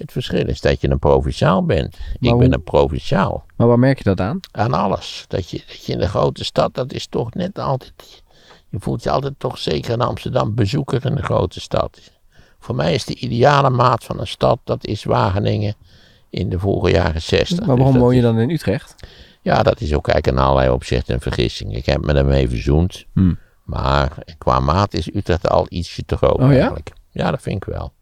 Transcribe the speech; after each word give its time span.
Het 0.00 0.12
verschil 0.12 0.46
is 0.46 0.60
dat 0.60 0.80
je 0.80 0.90
een 0.90 0.98
provinciaal 0.98 1.64
bent. 1.64 1.98
Maar 2.20 2.32
ik 2.32 2.38
ben 2.38 2.52
een 2.52 2.62
provinciaal. 2.62 3.44
Maar 3.56 3.66
waar 3.66 3.78
merk 3.78 3.98
je 3.98 4.04
dat 4.04 4.20
aan? 4.20 4.40
Aan 4.50 4.74
alles. 4.74 5.24
Dat 5.28 5.50
je, 5.50 5.62
dat 5.66 5.84
je 5.84 5.92
in 5.92 5.98
de 5.98 6.08
grote 6.08 6.44
stad, 6.44 6.74
dat 6.74 6.92
is 6.92 7.06
toch 7.06 7.34
net 7.34 7.58
altijd. 7.58 8.22
Je 8.68 8.78
voelt 8.80 9.02
je 9.02 9.10
altijd 9.10 9.34
toch 9.38 9.58
zeker 9.58 9.92
in 9.92 10.00
Amsterdam 10.00 10.54
bezoeker 10.54 11.06
in 11.06 11.14
de 11.14 11.22
grote 11.22 11.60
stad. 11.60 12.00
Voor 12.58 12.74
mij 12.74 12.94
is 12.94 13.04
de 13.04 13.14
ideale 13.14 13.70
maat 13.70 14.04
van 14.04 14.20
een 14.20 14.26
stad, 14.26 14.58
dat 14.64 14.86
is 14.86 15.04
Wageningen 15.04 15.74
in 16.30 16.48
de 16.48 16.58
vroege 16.58 16.90
jaren 16.90 17.22
60. 17.22 17.58
Maar 17.58 17.66
Dus 17.66 17.76
waarom 17.76 17.92
dat 17.92 18.02
woon 18.02 18.14
je 18.14 18.22
dan 18.22 18.38
in 18.38 18.50
Utrecht? 18.50 18.94
Ja, 19.42 19.62
dat 19.62 19.80
is 19.80 19.94
ook 19.94 20.08
eigenlijk 20.08 20.38
in 20.38 20.44
allerlei 20.44 20.74
opzichten 20.74 21.14
een 21.14 21.20
vergissing. 21.20 21.76
Ik 21.76 21.86
heb 21.86 22.04
me 22.04 22.12
ermee 22.12 22.48
verzoend. 22.48 23.04
Hmm. 23.12 23.38
Maar 23.64 24.12
qua 24.38 24.60
maat 24.60 24.94
is 24.94 25.14
Utrecht 25.14 25.48
al 25.48 25.66
ietsje 25.68 26.04
te 26.04 26.16
groot 26.16 26.38
Oh 26.38 26.52
ja? 26.52 26.58
eigenlijk. 26.58 26.92
Ja, 27.10 27.30
dat 27.30 27.42
vind 27.42 27.56
ik 27.56 27.64
wel. 27.64 27.92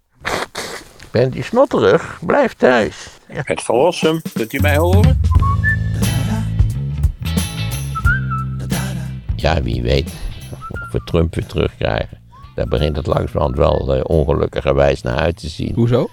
Bent 1.11 1.37
u 1.37 1.43
snotterig? 1.43 2.19
Blijf 2.27 2.55
thuis. 2.55 3.07
Het 3.27 3.63
verlossen, 3.63 4.23
kunt 4.35 4.53
u 4.53 4.61
mij 4.61 4.77
horen? 4.77 5.21
Ja, 9.37 9.63
wie 9.63 9.83
weet 9.83 10.13
of 10.71 10.93
we 10.93 11.01
Trump 11.05 11.35
weer 11.35 11.47
terugkrijgen. 11.47 12.19
Daar 12.55 12.69
begint 12.69 12.97
het 12.97 13.07
langzamerhand 13.07 13.57
wel 13.57 13.95
eh, 13.95 14.01
ongelukkigerwijs 14.05 15.03
naar 15.03 15.17
uit 15.17 15.37
te 15.39 15.49
zien. 15.49 15.75
Hoezo? 15.75 16.09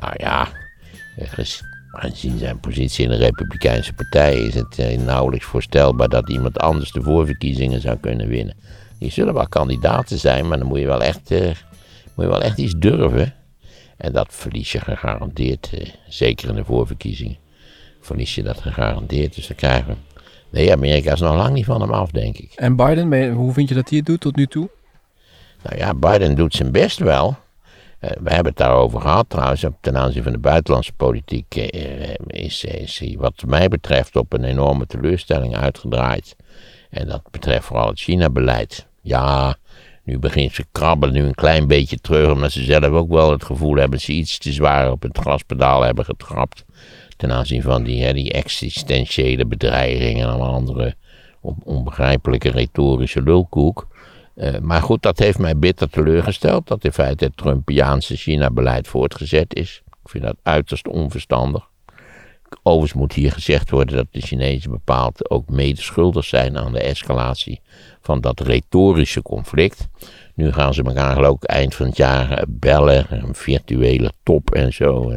Nou 0.00 0.14
ja, 0.16 0.48
eh, 1.16 1.28
gez- 1.28 1.60
gezien 1.92 2.38
zijn 2.38 2.60
positie 2.60 3.04
in 3.04 3.10
de 3.10 3.16
Republikeinse 3.16 3.92
Partij 3.92 4.34
is 4.34 4.54
het 4.54 4.78
eh, 4.78 4.98
nauwelijks 4.98 5.46
voorstelbaar 5.46 6.08
dat 6.08 6.28
iemand 6.28 6.58
anders 6.58 6.92
de 6.92 7.02
voorverkiezingen 7.02 7.80
zou 7.80 7.96
kunnen 7.96 8.28
winnen. 8.28 8.54
Die 8.98 9.10
zullen 9.10 9.34
wel 9.34 9.48
kandidaten 9.48 10.18
zijn, 10.18 10.48
maar 10.48 10.58
dan 10.58 10.66
moet 10.66 10.78
je 10.78 10.86
wel 10.86 11.02
echt, 11.02 11.30
eh, 11.30 11.40
moet 12.14 12.24
je 12.24 12.30
wel 12.30 12.42
echt 12.42 12.58
iets 12.58 12.74
durven. 12.78 13.34
En 13.96 14.12
dat 14.12 14.26
verlies 14.30 14.72
je 14.72 14.80
gegarandeerd, 14.80 15.70
eh, 15.72 15.88
zeker 16.08 16.48
in 16.48 16.54
de 16.54 16.64
voorverkiezingen. 16.64 17.36
Verlies 18.00 18.34
je 18.34 18.42
dat 18.42 18.60
gegarandeerd, 18.60 19.34
dus 19.34 19.46
dan 19.46 19.56
krijgen 19.56 19.86
we... 19.88 19.94
Nee, 20.50 20.72
Amerika 20.72 21.12
is 21.12 21.20
nog 21.20 21.36
lang 21.36 21.54
niet 21.54 21.64
van 21.64 21.80
hem 21.80 21.90
af, 21.92 22.10
denk 22.10 22.38
ik. 22.38 22.52
En 22.56 22.76
Biden, 22.76 23.32
hoe 23.32 23.52
vind 23.52 23.68
je 23.68 23.74
dat 23.74 23.88
hij 23.88 23.98
het 23.98 24.06
doet 24.06 24.20
tot 24.20 24.36
nu 24.36 24.46
toe? 24.46 24.68
Nou 25.62 25.76
ja, 25.78 25.94
Biden 25.94 26.34
doet 26.34 26.54
zijn 26.54 26.72
best 26.72 26.98
wel. 26.98 27.36
Eh, 27.98 28.10
we 28.10 28.28
hebben 28.30 28.46
het 28.52 28.56
daarover 28.56 29.00
gehad 29.00 29.28
trouwens. 29.30 29.64
op- 29.64 29.76
Ten 29.80 29.96
aanzien 29.96 30.22
van 30.22 30.32
de 30.32 30.38
buitenlandse 30.38 30.92
politiek 30.92 31.56
eh, 31.56 32.14
is, 32.26 32.64
is 32.64 32.98
hij 32.98 33.14
wat 33.18 33.42
mij 33.46 33.68
betreft 33.68 34.16
op 34.16 34.32
een 34.32 34.44
enorme 34.44 34.86
teleurstelling 34.86 35.56
uitgedraaid. 35.56 36.36
En 36.90 37.08
dat 37.08 37.22
betreft 37.30 37.64
vooral 37.64 37.88
het 37.88 38.00
China-beleid. 38.00 38.86
Ja, 39.02 39.56
nu 40.06 40.18
begint 40.18 40.54
ze 40.54 40.64
krabbelen 40.72 41.14
nu 41.14 41.22
een 41.22 41.34
klein 41.34 41.66
beetje 41.66 41.98
terug. 41.98 42.32
Omdat 42.32 42.52
ze 42.52 42.64
zelf 42.64 42.84
ook 42.84 43.08
wel 43.08 43.30
het 43.30 43.44
gevoel 43.44 43.74
hebben 43.74 43.90
dat 43.90 44.00
ze 44.00 44.12
iets 44.12 44.38
te 44.38 44.52
zwaar 44.52 44.90
op 44.90 45.02
het 45.02 45.18
gaspedaal 45.18 45.82
hebben 45.82 46.04
getrapt. 46.04 46.64
Ten 47.16 47.32
aanzien 47.32 47.62
van 47.62 47.82
die, 47.82 48.32
existentiële 48.32 49.46
bedreiging 49.46 50.20
en 50.20 50.28
alle 50.28 50.46
andere 50.46 50.94
on- 51.40 51.62
onbegrijpelijke 51.64 52.50
retorische 52.50 53.22
lulkoek. 53.22 53.86
Eh, 54.34 54.58
maar 54.58 54.82
goed, 54.82 55.02
dat 55.02 55.18
heeft 55.18 55.38
mij 55.38 55.58
bitter 55.58 55.90
teleurgesteld. 55.90 56.66
Dat 56.68 56.84
in 56.84 56.92
feite 56.92 57.24
het 57.24 57.36
Trumpiaanse 57.36 58.16
China-beleid 58.16 58.88
voortgezet 58.88 59.54
is. 59.54 59.82
Ik 60.02 60.10
vind 60.10 60.24
dat 60.24 60.36
uiterst 60.42 60.88
onverstandig. 60.88 61.68
Overigens 62.62 63.00
moet 63.00 63.12
hier 63.12 63.32
gezegd 63.32 63.70
worden 63.70 63.96
dat 63.96 64.06
de 64.10 64.20
Chinezen 64.20 64.70
bepaald 64.70 65.30
ook 65.30 65.48
medeschuldig 65.48 66.24
zijn 66.24 66.58
aan 66.58 66.72
de 66.72 66.80
escalatie 66.80 67.60
van 68.00 68.20
dat 68.20 68.40
retorische 68.40 69.22
conflict. 69.22 69.88
Nu 70.34 70.52
gaan 70.52 70.74
ze 70.74 70.82
elkaar 70.82 71.30
ik 71.30 71.44
eind 71.44 71.74
van 71.74 71.86
het 71.86 71.96
jaar 71.96 72.44
bellen, 72.48 73.06
een 73.08 73.34
virtuele 73.34 74.12
top 74.22 74.50
en 74.50 74.72
zo. 74.72 75.12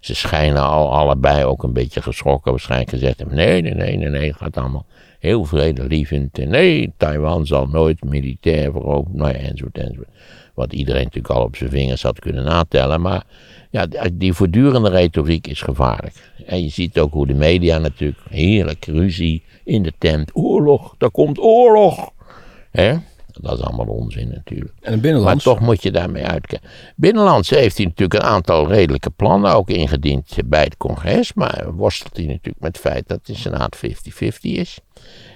Ze 0.00 0.14
schijnen 0.14 0.62
al 0.62 0.92
allebei 0.92 1.44
ook 1.44 1.62
een 1.62 1.72
beetje 1.72 2.02
geschrokken 2.02 2.50
waarschijnlijk 2.50 2.90
gezegd. 2.90 3.30
Nee, 3.30 3.62
nee, 3.62 3.74
nee, 3.74 3.96
nee, 3.96 4.08
nee, 4.08 4.32
gaat 4.32 4.56
allemaal 4.56 4.86
heel 5.18 5.44
vredelievend. 5.44 6.38
En 6.38 6.48
nee, 6.48 6.92
Taiwan 6.96 7.46
zal 7.46 7.66
nooit 7.66 8.04
militair 8.04 8.72
veroveren, 8.72 9.16
nou 9.16 9.32
ja, 9.32 9.38
enzovoort, 9.38 9.78
enzovoort. 9.78 10.08
Wat 10.54 10.72
iedereen 10.72 11.04
natuurlijk 11.04 11.34
al 11.34 11.42
op 11.44 11.56
zijn 11.56 11.70
vingers 11.70 12.02
had 12.02 12.18
kunnen 12.18 12.44
natellen. 12.44 13.00
Maar 13.00 13.24
ja, 13.70 13.86
die 14.12 14.32
voortdurende 14.32 14.90
retoriek 14.90 15.46
is 15.46 15.62
gevaarlijk. 15.62 16.32
En 16.46 16.62
je 16.62 16.68
ziet 16.68 16.98
ook 16.98 17.12
hoe 17.12 17.26
de 17.26 17.34
media 17.34 17.78
natuurlijk, 17.78 18.20
heerlijk, 18.28 18.84
ruzie 18.84 19.42
in 19.64 19.82
de 19.82 19.92
tent. 19.98 20.30
Oorlog, 20.32 20.94
daar 20.98 21.10
komt 21.10 21.38
oorlog. 21.38 22.10
Hè? 22.70 22.96
Dat 23.40 23.58
is 23.58 23.64
allemaal 23.64 23.86
onzin 23.86 24.28
natuurlijk. 24.28 24.72
En 24.80 24.86
een 24.86 24.90
Maar 24.92 25.00
binnenlands? 25.00 25.44
toch 25.44 25.60
moet 25.60 25.82
je 25.82 25.90
daarmee 25.90 26.24
uitkijken. 26.24 26.68
Binnenlands 26.96 27.50
heeft 27.50 27.76
hij 27.76 27.86
natuurlijk 27.86 28.22
een 28.22 28.28
aantal 28.28 28.68
redelijke 28.68 29.10
plannen 29.10 29.54
ook 29.54 29.70
ingediend 29.70 30.36
bij 30.44 30.62
het 30.62 30.76
congres. 30.76 31.32
Maar 31.32 31.72
worstelt 31.72 32.16
hij 32.16 32.26
natuurlijk 32.26 32.60
met 32.60 32.76
het 32.76 32.86
feit 32.92 33.08
dat 33.08 33.26
de 33.26 33.34
Senaat 33.34 33.76
50-50 33.76 33.80
is. 34.40 34.78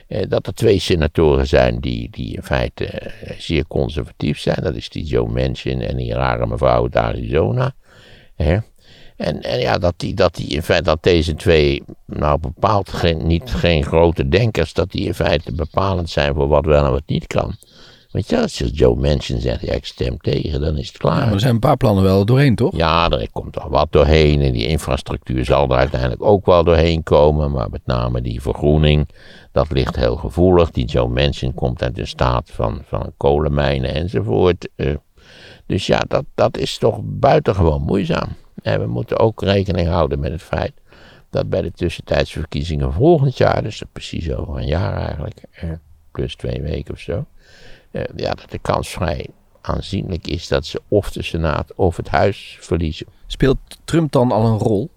Eh, 0.06 0.28
dat 0.28 0.46
er 0.46 0.54
twee 0.54 0.78
senatoren 0.78 1.46
zijn 1.46 1.80
die, 1.80 2.08
die 2.10 2.34
in 2.36 2.42
feite 2.42 2.84
eh, 2.84 3.38
zeer 3.38 3.66
conservatief 3.66 4.38
zijn. 4.38 4.62
Dat 4.62 4.74
is 4.74 4.88
die 4.88 5.04
Joe 5.04 5.28
Manchin 5.28 5.80
en 5.80 5.96
die 5.96 6.14
rare 6.14 6.46
mevrouw 6.46 6.82
uit 6.82 6.96
Arizona. 6.96 7.74
Hè? 8.36 8.58
En, 9.16 9.42
en 9.42 9.60
ja, 9.60 9.78
dat, 9.78 9.94
die, 9.96 10.14
dat, 10.14 10.34
die 10.34 10.48
in 10.48 10.62
feite, 10.62 10.84
dat 10.84 11.02
deze 11.02 11.34
twee, 11.34 11.82
nou 12.06 12.38
bepaald 12.40 12.88
geen, 12.88 13.26
niet 13.26 13.50
geen 13.50 13.84
grote 13.84 14.28
denkers, 14.28 14.72
dat 14.72 14.90
die 14.90 15.06
in 15.06 15.14
feite 15.14 15.54
bepalend 15.54 16.10
zijn 16.10 16.34
voor 16.34 16.48
wat 16.48 16.64
wel 16.64 16.84
en 16.84 16.90
wat 16.90 17.02
niet 17.06 17.26
kan. 17.26 17.56
Want 18.14 18.28
ja, 18.28 18.40
als 18.40 18.62
Joe 18.72 18.96
Manchin 18.96 19.40
zegt, 19.40 19.60
ja, 19.60 19.72
ik 19.72 19.84
stem 19.84 20.18
tegen, 20.18 20.60
dan 20.60 20.78
is 20.78 20.88
het 20.88 20.96
klaar. 20.96 21.18
Ja, 21.18 21.24
maar 21.24 21.32
er 21.32 21.40
zijn 21.40 21.54
een 21.54 21.60
paar 21.60 21.76
plannen 21.76 22.04
wel 22.04 22.24
doorheen, 22.24 22.54
toch? 22.54 22.76
Ja, 22.76 23.10
er 23.10 23.30
komt 23.32 23.52
toch 23.52 23.66
wat 23.66 23.92
doorheen 23.92 24.42
en 24.42 24.52
die 24.52 24.66
infrastructuur 24.66 25.44
zal 25.44 25.70
er 25.70 25.76
uiteindelijk 25.76 26.22
ook 26.22 26.46
wel 26.46 26.64
doorheen 26.64 27.02
komen. 27.02 27.50
Maar 27.50 27.70
met 27.70 27.86
name 27.86 28.20
die 28.20 28.42
vergroening, 28.42 29.08
dat 29.52 29.70
ligt 29.70 29.96
heel 29.96 30.16
gevoelig. 30.16 30.70
Die 30.70 30.84
Joe 30.84 31.08
Manchin 31.08 31.54
komt 31.54 31.82
uit 31.82 31.98
een 31.98 32.06
staat 32.06 32.50
van, 32.52 32.82
van 32.86 33.12
kolenmijnen 33.16 33.94
enzovoort. 33.94 34.68
Eh, 34.76 34.94
dus 35.66 35.86
ja, 35.86 35.98
dat, 36.08 36.24
dat 36.34 36.56
is 36.56 36.78
toch 36.78 36.98
buitengewoon 37.02 37.82
moeizaam. 37.82 38.28
En 38.62 38.80
we 38.80 38.86
moeten 38.86 39.18
ook 39.18 39.42
rekening 39.42 39.88
houden 39.88 40.18
met 40.20 40.30
het 40.32 40.42
feit 40.42 40.72
dat 41.30 41.48
bij 41.48 41.62
de 41.62 41.72
tussentijdse 41.72 42.38
verkiezingen 42.38 42.92
volgend 42.92 43.36
jaar, 43.36 43.62
dus 43.62 43.82
precies 43.92 44.32
over 44.32 44.56
een 44.56 44.66
jaar 44.66 44.96
eigenlijk, 44.96 45.42
eh, 45.50 45.70
plus 46.10 46.36
twee 46.36 46.62
weken 46.62 46.94
of 46.94 47.00
zo, 47.00 47.24
eh, 47.90 48.02
ja, 48.16 48.30
dat 48.34 48.50
de 48.50 48.58
kans 48.58 48.88
vrij 48.88 49.26
aanzienlijk 49.60 50.26
is 50.26 50.48
dat 50.48 50.66
ze 50.66 50.82
of 50.88 51.10
de 51.12 51.22
Senaat 51.22 51.74
of 51.74 51.96
het 51.96 52.08
Huis 52.08 52.56
verliezen. 52.60 53.06
Speelt 53.26 53.58
Trump 53.84 54.12
dan 54.12 54.32
al 54.32 54.46
een 54.46 54.58
rol? 54.58 54.90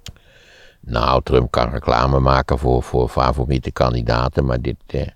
Nou, 0.80 1.22
Trump 1.24 1.52
kan 1.52 1.70
reclame 1.70 2.20
maken 2.20 2.58
voor, 2.60 2.84
voor 2.84 3.10
favoriete 3.10 3.72
kandidaten, 3.72 4.46
maar 4.46 4.62
dit, 4.62 4.78
eh, 4.88 5.08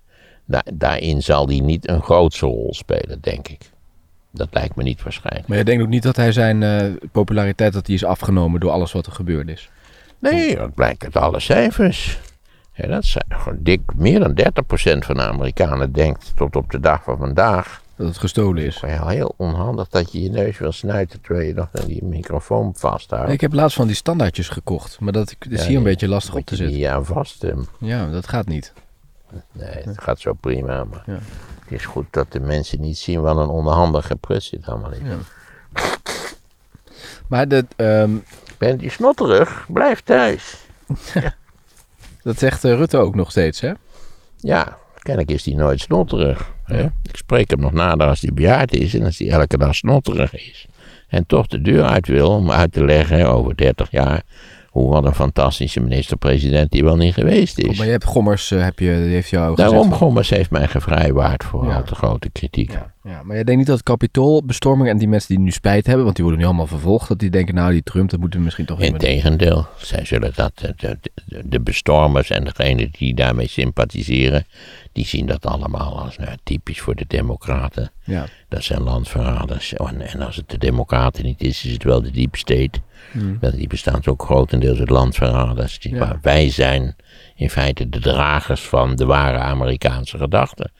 da- 0.45 0.65
daarin 0.73 1.23
zal 1.23 1.47
hij 1.47 1.59
niet 1.59 1.89
een 1.89 2.01
grootste 2.01 2.45
rol 2.45 2.73
spelen, 2.73 3.21
denk 3.21 3.47
ik. 3.47 3.69
Dat 4.31 4.47
lijkt 4.51 4.75
me 4.75 4.83
niet 4.83 5.03
waarschijnlijk. 5.03 5.47
Maar 5.47 5.57
je 5.57 5.63
denkt 5.63 5.83
ook 5.83 5.89
niet 5.89 6.03
dat 6.03 6.15
hij 6.15 6.31
zijn 6.31 6.63
eh, 6.63 6.85
populariteit 7.11 7.73
dat 7.73 7.85
die 7.85 7.95
is 7.95 8.05
afgenomen 8.05 8.59
door 8.59 8.71
alles 8.71 8.91
wat 8.91 9.05
er 9.05 9.11
gebeurd 9.11 9.47
is? 9.47 9.69
Nee, 10.19 10.55
dat 10.55 10.73
blijkt 10.73 11.03
uit 11.03 11.15
alle 11.15 11.39
cijfers. 11.39 12.19
Ja, 12.73 12.87
dat 12.87 13.05
zijn 13.05 13.25
gewoon 13.29 13.57
dik, 13.61 13.81
meer 13.95 14.19
dan 14.19 14.33
30% 14.33 14.97
van 14.97 15.15
de 15.15 15.21
Amerikanen 15.27 15.91
denkt 15.91 16.31
tot 16.35 16.55
op 16.55 16.71
de 16.71 16.79
dag 16.79 17.03
van 17.03 17.17
vandaag. 17.17 17.81
Dat 17.95 18.07
het 18.07 18.17
gestolen 18.17 18.63
is. 18.63 18.81
Maar 18.81 18.91
ja, 18.91 19.07
heel 19.07 19.33
onhandig 19.37 19.87
dat 19.87 20.11
je 20.11 20.23
je 20.23 20.29
neus 20.29 20.57
wil 20.57 20.71
snuiten 20.71 21.21
terwijl 21.21 21.47
je 21.47 21.53
nog 21.53 21.67
aan 21.73 21.85
die 21.87 22.03
microfoon 22.03 22.73
vasthoudt. 22.75 23.31
Ik 23.31 23.41
heb 23.41 23.53
laatst 23.53 23.75
van 23.77 23.87
die 23.87 23.95
standaardjes 23.95 24.49
gekocht, 24.49 24.99
maar 24.99 25.13
dat 25.13 25.27
is 25.29 25.35
Ja, 25.49 25.57
hier 25.57 25.67
een 25.67 25.73
nee, 25.73 25.83
beetje 25.83 26.07
lastig 26.07 26.35
op 26.35 26.45
te 26.45 26.55
zetten. 26.55 26.91
aan 26.93 27.05
vast. 27.05 27.43
eh, 27.43 27.57
Ja, 27.79 28.09
dat 28.09 28.27
gaat 28.27 28.47
niet. 28.47 28.73
Nee, 29.51 29.67
het 29.69 30.01
gaat 30.01 30.19
zo 30.19 30.33
prima. 30.33 30.83
Maar 30.83 31.03
Ja. 31.05 31.17
Het 31.71 31.79
is 31.79 31.85
goed 31.85 32.05
dat 32.09 32.31
de 32.31 32.39
mensen 32.39 32.81
niet 32.81 32.97
zien 32.97 33.21
wat 33.21 33.37
een 33.37 33.47
onderhandige 33.47 34.15
prut 34.15 34.43
zit 34.43 34.67
allemaal 34.67 34.91
in. 34.91 35.05
Ja. 35.05 35.17
Maar 37.27 37.47
dat, 37.47 37.65
ehm, 37.75 38.11
Bent 38.61 38.83
u 38.83 38.89
snotterig? 38.89 39.65
Blijf 39.67 40.01
thuis. 40.01 40.57
dat 42.23 42.39
zegt 42.39 42.63
eh, 42.63 42.73
Rutte 42.73 42.97
ook 42.97 43.15
nog 43.15 43.31
steeds, 43.31 43.61
hè? 43.61 43.71
Ja, 44.37 44.77
kennelijk 44.99 45.31
is 45.31 45.45
hij 45.45 45.53
nooit 45.53 45.79
snotterig. 45.79 46.51
Hè? 46.63 46.83
Ik 46.83 47.15
spreek 47.15 47.49
hem 47.49 47.59
nog 47.59 47.71
nader 47.71 48.07
als 48.07 48.21
hij 48.21 48.33
bejaard 48.33 48.73
is 48.73 48.93
en 48.93 49.03
als 49.03 49.17
hij 49.17 49.29
elke 49.29 49.57
dag 49.57 49.75
snotterig 49.75 50.33
is. 50.33 50.67
En 51.07 51.25
toch 51.25 51.47
de 51.47 51.61
deur 51.61 51.83
uit 51.83 52.07
wil 52.07 52.29
om 52.29 52.51
uit 52.51 52.71
te 52.71 52.85
leggen 52.85 53.29
over 53.29 53.55
30 53.55 53.91
jaar 53.91 54.21
hoe 54.71 54.89
wat 54.89 55.05
een 55.05 55.13
fantastische 55.15 55.79
minister-president 55.79 56.71
die 56.71 56.83
wel 56.83 56.95
niet 56.95 57.13
geweest 57.13 57.57
is. 57.59 57.77
Maar 57.77 57.85
je 57.85 57.91
hebt 57.91 58.03
Gommers, 58.05 58.51
eh, 58.51 58.63
heb 58.63 58.79
je, 58.79 58.85
die 59.03 59.13
heeft 59.13 59.29
jou 59.29 59.49
gezegd... 59.55 59.69
Daarom, 59.69 59.89
van- 59.89 59.97
Gommers 59.97 60.29
heeft 60.29 60.49
mij 60.51 60.67
gevrijwaard 60.67 61.43
voor 61.43 61.65
Ja. 61.65 61.75
al 61.75 61.83
te 61.83 61.95
grote 61.95 62.29
kritiek. 62.29 62.71
Ja, 62.71 62.93
ja, 63.03 63.23
maar 63.23 63.35
jij 63.35 63.43
denkt 63.43 63.59
niet 63.59 63.69
dat 63.69 63.83
kapitoolbestorming 63.83 64.89
en 64.89 64.97
die 64.97 65.07
mensen 65.07 65.35
die 65.35 65.43
nu 65.43 65.51
spijt 65.51 65.85
hebben, 65.85 66.03
want 66.03 66.15
die 66.15 66.23
worden 66.25 66.41
nu 66.43 66.47
allemaal 66.49 66.67
vervolgd, 66.67 67.07
dat 67.07 67.19
die 67.19 67.29
denken, 67.29 67.55
nou 67.55 67.71
die 67.71 67.83
Trump, 67.83 68.09
dat 68.09 68.19
moeten 68.19 68.37
we 68.39 68.45
misschien 68.45 68.65
toch 68.65 68.77
meer 68.79 68.89
doen. 68.91 68.99
Integendeel, 68.99 69.65
zij 69.77 70.05
zullen 70.05 70.31
dat, 70.35 70.51
de, 70.55 70.73
de, 70.77 70.97
de- 71.25 71.41
de 71.45 71.59
bestormers 71.59 72.29
en 72.29 72.43
degenen 72.43 72.89
die 72.97 73.13
daarmee 73.13 73.47
sympathiseren, 73.47 74.45
die 74.91 75.05
zien 75.05 75.25
dat 75.25 75.45
allemaal 75.45 75.99
als 76.03 76.17
nou, 76.17 76.31
typisch 76.43 76.79
voor 76.81 76.95
de 76.95 77.05
democraten. 77.07 77.91
Ja. 78.03 78.25
Dat 78.49 78.63
zijn 78.63 78.81
landverraders. 78.81 79.73
En, 79.73 80.01
en 80.01 80.21
als 80.21 80.35
het 80.35 80.49
de 80.49 80.57
democraten 80.57 81.23
niet 81.23 81.41
is, 81.41 81.65
is 81.65 81.71
het 81.73 81.83
wel 81.83 82.01
de 82.01 82.11
deep 82.11 82.35
state. 82.35 82.79
Dat 83.39 83.53
Die 83.53 83.67
bestaan 83.67 84.01
ook 84.05 84.23
grotendeels 84.23 84.79
uit 84.79 84.89
landverraders. 84.89 85.79
Die, 85.79 85.93
Ja. 85.93 85.99
maar 86.05 86.17
Wij 86.21 86.49
zijn 86.49 86.95
in 87.35 87.49
feite 87.49 87.89
de 87.89 87.99
dragers 87.99 88.61
van 88.61 88.95
de 88.95 89.05
ware 89.05 89.37
Amerikaanse 89.37 90.17
gedachten. 90.17 90.71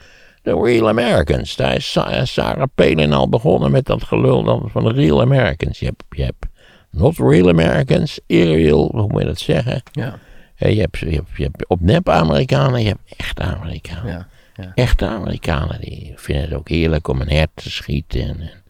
De 0.44 0.60
real 0.64 0.88
Americans. 0.90 1.56
Daar 1.56 1.76
is 1.76 1.92
Sa- 1.92 2.26
Sarah 2.26 2.68
Palin 2.76 3.14
al 3.14 3.30
begonnen 3.30 3.72
met 3.72 3.86
dat 3.86 4.04
gelul 4.04 4.70
van 4.72 4.84
de 4.84 4.92
real 4.92 5.22
Americans. 5.22 5.80
Je 5.80 5.86
hebt, 5.86 6.04
je 6.10 6.24
hebt 6.24 6.46
not 6.90 7.18
real 7.18 7.50
Americans, 7.50 8.20
irreal, 8.26 8.92
hoe 8.96 9.08
moet 9.08 9.22
je 9.22 9.28
dat 9.28 9.40
zeggen? 9.40 9.82
Ja, 9.92 10.18
Je 10.56 10.80
hebt, 10.80 10.98
je 10.98 11.06
hebt, 11.10 11.30
je 11.36 11.44
hebt 11.44 11.68
op 11.68 11.80
nep-Amerikanen, 11.82 12.82
je 12.82 12.88
hebt 12.88 13.14
echte 13.18 13.42
Amerikanen. 13.42 14.12
ja, 14.12 14.28
ja. 14.56 14.72
Echte 14.76 15.08
Amerikanen 15.08 15.82
die 15.82 16.14
vinden 16.16 16.44
het 16.44 16.54
ook 16.54 16.70
heerlijk 16.70 17.08
om 17.08 17.22
een 17.22 17.30
hert 17.30 17.50
te 17.54 17.70
schieten. 17.72 18.22
En, 18.22 18.40
en 18.42 18.61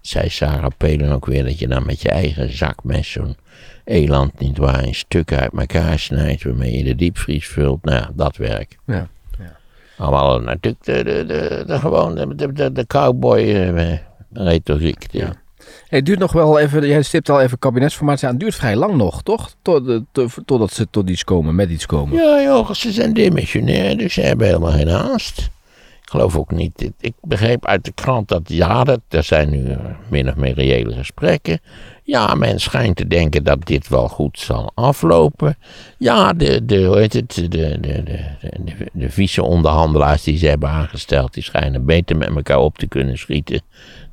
zei 0.00 0.28
Sarah 0.28 0.70
Palin 0.76 1.10
ook 1.10 1.26
weer 1.26 1.44
dat 1.44 1.58
je 1.58 1.68
dan 1.68 1.86
met 1.86 2.02
je 2.02 2.08
eigen 2.08 2.56
zakmes 2.56 3.10
zo'n 3.10 3.36
eland 3.84 4.38
niet 4.38 4.58
waar 4.58 4.84
in 4.86 4.94
stukken 4.94 5.38
uit 5.40 5.52
elkaar 5.58 5.98
snijdt. 5.98 6.42
Waarmee 6.44 6.76
je 6.76 6.84
de 6.84 6.94
diepvries 6.94 7.46
vult. 7.46 7.84
Nou, 7.84 7.98
ja, 7.98 8.10
dat 8.14 8.36
werk. 8.36 8.78
ja. 8.86 9.08
Allemaal 9.98 10.40
natuurlijk 10.40 10.84
de, 10.84 11.04
de, 11.04 11.24
de, 11.26 11.64
de, 11.66 11.78
gewoon 11.78 12.14
de, 12.14 12.52
de, 12.52 12.72
de, 12.72 12.86
cowboy 12.86 13.38
eh, 13.38 13.98
retoriek. 14.32 15.06
Ja. 15.10 15.24
Hey, 15.88 15.98
het 15.98 16.06
duurt 16.06 16.18
nog 16.18 16.32
wel 16.32 16.58
even, 16.58 16.86
jij 16.86 17.02
stipt 17.02 17.28
al 17.28 17.40
even 17.40 17.58
kabinetsformatie 17.58 18.26
aan. 18.26 18.32
Het 18.32 18.40
duurt 18.42 18.54
vrij 18.54 18.76
lang 18.76 18.94
nog, 18.94 19.22
toch? 19.22 19.54
Tot, 19.62 19.88
eh, 19.88 19.96
to- 20.12 20.28
totdat 20.44 20.72
ze 20.72 20.86
tot 20.90 21.10
iets 21.10 21.24
komen, 21.24 21.54
met 21.54 21.70
iets 21.70 21.86
komen. 21.86 22.16
Ja, 22.16 22.42
joh, 22.42 22.70
ze 22.72 22.92
zijn 22.92 23.12
demissionair, 23.12 23.96
dus 23.96 24.12
ze 24.14 24.20
hebben 24.20 24.46
helemaal 24.46 24.72
geen 24.72 24.88
haast. 24.88 25.50
Geloof 26.10 26.36
ook 26.36 26.50
niet. 26.50 26.90
Ik- 27.00 27.14
begreep 27.22 27.66
uit 27.66 27.84
de 27.84 27.92
krant 27.92 28.28
dat 28.28 28.42
ja, 28.44 28.84
dat, 28.84 29.00
er 29.08 29.22
zijn 29.22 29.50
nu 29.50 29.70
eh, 29.70 29.78
min 30.08 30.28
of 30.28 30.36
meer 30.36 30.54
reële 30.54 30.94
gesprekken. 30.94 31.60
Ja, 32.02 32.34
men 32.34 32.60
schijnt 32.60 32.96
te 32.96 33.06
denken 33.06 33.44
dat 33.44 33.66
dit 33.66 33.88
wel 33.88 34.08
goed 34.08 34.38
zal 34.38 34.72
aflopen. 34.74 35.56
Ja, 35.98 36.32
de, 36.32 36.64
de, 36.64 36.84
hoe 36.84 36.98
heet 36.98 37.12
het, 37.12 37.34
de, 37.34 37.48
de, 37.48 37.80
de, 37.80 38.02
de, 38.02 38.72
de 38.92 39.10
vice-onderhandelaars 39.10 40.22
die 40.22 40.38
ze 40.38 40.46
hebben 40.46 40.68
aangesteld, 40.68 41.34
die 41.34 41.42
schijnen 41.42 41.84
beter 41.84 42.16
met 42.16 42.34
elkaar 42.36 42.58
op 42.58 42.78
te 42.78 42.86
kunnen 42.86 43.18
schieten 43.18 43.62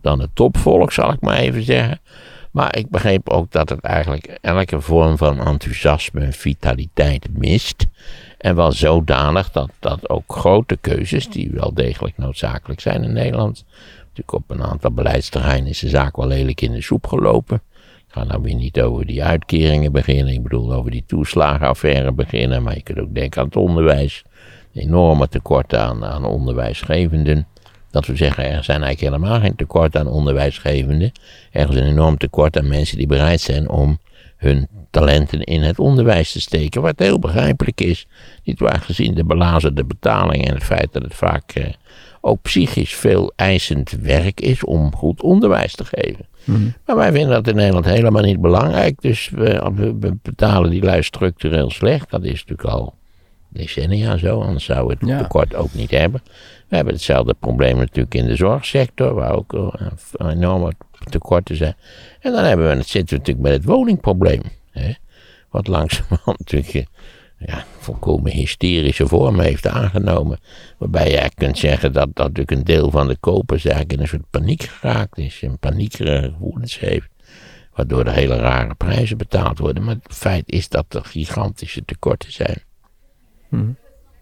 dan 0.01 0.19
het 0.19 0.29
topvolk, 0.33 0.91
zal 0.91 1.11
ik 1.11 1.21
maar 1.21 1.37
even 1.37 1.63
zeggen. 1.63 1.99
Maar 2.51 2.77
ik 2.77 2.89
begreep 2.89 3.29
ook 3.29 3.51
dat 3.51 3.69
het 3.69 3.79
eigenlijk 3.79 4.37
elke 4.41 4.81
vorm 4.81 5.17
van 5.17 5.39
enthousiasme 5.45 6.21
en 6.21 6.33
vitaliteit 6.33 7.27
mist. 7.37 7.85
En 8.37 8.55
wel 8.55 8.71
zodanig 8.71 9.51
dat, 9.51 9.69
dat 9.79 10.09
ook 10.09 10.33
grote 10.33 10.77
keuzes, 10.81 11.29
die 11.29 11.49
wel 11.51 11.73
degelijk 11.73 12.17
noodzakelijk 12.17 12.79
zijn 12.79 13.03
in 13.03 13.13
Nederland. 13.13 13.65
Natuurlijk 13.99 14.33
op 14.33 14.57
een 14.57 14.63
aantal 14.63 14.91
beleidsterreinen 14.91 15.69
is 15.69 15.79
de 15.79 15.89
zaak 15.89 16.15
wel 16.15 16.27
lelijk 16.27 16.61
in 16.61 16.71
de 16.71 16.81
soep 16.81 17.07
gelopen. 17.07 17.61
Ik 18.07 18.13
ga 18.13 18.23
nou 18.23 18.41
weer 18.41 18.55
niet 18.55 18.81
over 18.81 19.05
die 19.05 19.23
uitkeringen 19.23 19.91
beginnen. 19.91 20.33
Ik 20.33 20.43
bedoel 20.43 20.73
over 20.73 20.91
die 20.91 21.03
toeslagenaffaire 21.07 22.11
beginnen. 22.11 22.63
Maar 22.63 22.75
je 22.75 22.83
kunt 22.83 22.99
ook 22.99 23.13
denken 23.13 23.41
aan 23.41 23.47
het 23.47 23.55
onderwijs. 23.55 24.23
Enorme 24.73 25.27
tekorten 25.27 25.79
aan, 25.79 26.05
aan 26.05 26.25
onderwijsgevenden. 26.25 27.47
Dat 27.97 28.05
we 28.07 28.15
zeggen, 28.15 28.43
er 28.43 28.63
zijn 28.63 28.83
eigenlijk 28.83 29.13
helemaal 29.13 29.39
geen 29.39 29.55
tekort 29.55 29.97
aan 29.97 30.07
onderwijsgevenden. 30.07 31.11
Er 31.51 31.69
is 31.69 31.75
een 31.75 31.87
enorm 31.87 32.17
tekort 32.17 32.57
aan 32.57 32.67
mensen 32.67 32.97
die 32.97 33.07
bereid 33.07 33.41
zijn 33.41 33.69
om 33.69 33.99
hun 34.37 34.67
talenten 34.91 35.41
in 35.43 35.61
het 35.61 35.79
onderwijs 35.79 36.31
te 36.31 36.41
steken. 36.41 36.81
Wat 36.81 36.99
heel 36.99 37.19
begrijpelijk 37.19 37.81
is. 37.81 38.07
Niet 38.43 38.59
waar 38.59 38.79
gezien 38.79 39.13
de 39.15 39.23
belazerde 39.25 39.83
betaling 39.85 40.47
en 40.47 40.53
het 40.53 40.63
feit 40.63 40.87
dat 40.93 41.03
het 41.03 41.13
vaak 41.15 41.51
eh, 41.51 41.65
ook 42.21 42.41
psychisch 42.41 42.95
veel 42.95 43.33
eisend 43.35 43.91
werk 43.91 44.41
is 44.41 44.63
om 44.63 44.95
goed 44.95 45.21
onderwijs 45.21 45.75
te 45.75 45.85
geven. 45.85 46.25
Maar 46.85 46.95
wij 46.95 47.11
vinden 47.11 47.29
dat 47.31 47.47
in 47.47 47.55
Nederland 47.55 47.85
helemaal 47.85 48.23
niet 48.23 48.41
belangrijk. 48.41 49.01
Dus 49.01 49.29
we- 49.29 49.71
we 49.75 50.17
betalen 50.21 50.69
die 50.69 50.83
lui 50.83 51.03
structureel 51.03 51.69
slecht. 51.69 52.09
Dat 52.09 52.23
is 52.23 52.45
natuurlijk 52.45 52.69
al 52.69 52.93
decennia 53.57 54.17
zo, 54.17 54.41
anders 54.41 54.65
zouden 54.65 54.87
we 54.87 55.05
het 55.05 55.15
Ja. 55.15 55.21
tekort 55.21 55.55
ook 55.55 55.73
niet 55.73 55.91
hebben. 55.91 56.21
We 56.67 56.75
hebben 56.75 56.93
hetzelfde 56.93 57.35
probleem 57.39 57.77
natuurlijk 57.77 58.15
in 58.15 58.25
de 58.25 58.35
zorgsector, 58.35 59.13
waar 59.13 59.31
ook 59.35 59.77
enorme 60.17 60.71
tekorten 61.09 61.55
zijn. 61.55 61.75
En 62.19 62.31
dan 62.31 62.43
hebben 62.43 62.67
we, 62.67 62.83
zitten 62.83 63.09
we 63.09 63.15
natuurlijk 63.15 63.47
met 63.47 63.51
het 63.51 63.65
woningprobleem. 63.65 64.41
Hè? 64.71 64.91
Wat 65.49 65.67
langzamerhand 65.67 66.39
natuurlijk 66.49 66.73
eh, 66.73 66.83
ja, 67.37 67.65
volkomen 67.79 68.31
hysterische 68.31 69.07
vorm 69.07 69.39
heeft 69.39 69.67
aangenomen. 69.67 70.39
Waarbij 70.77 71.11
je 71.11 71.29
kunt 71.35 71.57
zeggen 71.57 71.93
dat, 71.93 72.07
dat 72.13 72.27
natuurlijk 72.27 72.51
een 72.51 72.63
deel 72.63 72.91
van 72.91 73.07
de 73.07 73.17
kopers 73.19 73.65
eigenlijk 73.65 73.93
in 73.93 73.99
een 74.01 74.07
soort 74.07 74.29
paniek 74.29 74.63
geraakt 74.63 75.17
is. 75.17 75.39
En 75.41 75.59
paniekerige 75.59 76.31
gevoelens 76.31 76.79
heeft. 76.79 77.07
Waardoor 77.73 78.05
er 78.05 78.13
hele 78.13 78.35
rare 78.35 78.75
prijzen 78.75 79.17
betaald 79.17 79.59
worden. 79.59 79.83
Maar 79.83 79.95
het 80.03 80.15
feit 80.15 80.51
is 80.51 80.69
dat 80.69 80.85
er 80.93 81.05
gigantische 81.05 81.85
tekorten 81.85 82.31
zijn. 82.31 82.63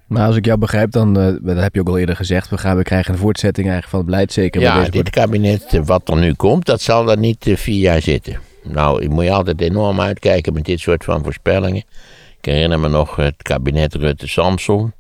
Maar 0.08 0.28
als 0.28 0.36
ik 0.36 0.46
jou 0.46 0.60
begrijp, 0.60 0.92
dan, 0.92 1.20
eh, 1.20 1.34
dat 1.42 1.58
heb 1.58 1.74
je 1.74 1.80
ook 1.80 1.88
al 1.88 1.98
eerder 1.98 2.16
gezegd, 2.16 2.50
we, 2.50 2.58
gaan, 2.58 2.78
we 2.78 2.84
krijgen 2.84 3.14
een 3.14 3.20
voortzetting 3.20 3.68
eigenlijk 3.68 3.90
van 3.96 4.00
het 4.00 4.10
beleid, 4.10 4.34
zeker 4.34 4.62
Ja, 4.62 4.80
deze 4.80 4.92
dit 4.92 5.10
kabinet, 5.10 5.74
eh, 5.74 5.82
wat 5.86 6.10
er 6.10 6.18
nu 6.18 6.34
komt, 6.34 6.66
dat 6.66 6.82
zal 6.82 7.12
er 7.12 7.18
niet 7.18 7.48
eh, 7.48 7.56
vier 7.56 7.80
jaar 7.80 8.02
zitten. 8.02 8.40
Nou, 8.64 9.02
je 9.02 9.10
moet 9.10 9.24
je 9.24 9.32
altijd 9.32 9.62
enorm 9.62 10.02
uitkijken 10.02 10.54
met 10.54 10.66
dit 10.66 10.80
soort 10.80 11.04
van 11.04 11.24
voorspellingen. 11.24 11.84
Ik 12.42 12.46
herinner 12.52 12.80
me 12.80 12.88
nog 12.88 13.16
het 13.16 13.36
kabinet 13.42 13.94
Rutte-Samson. 13.94 14.94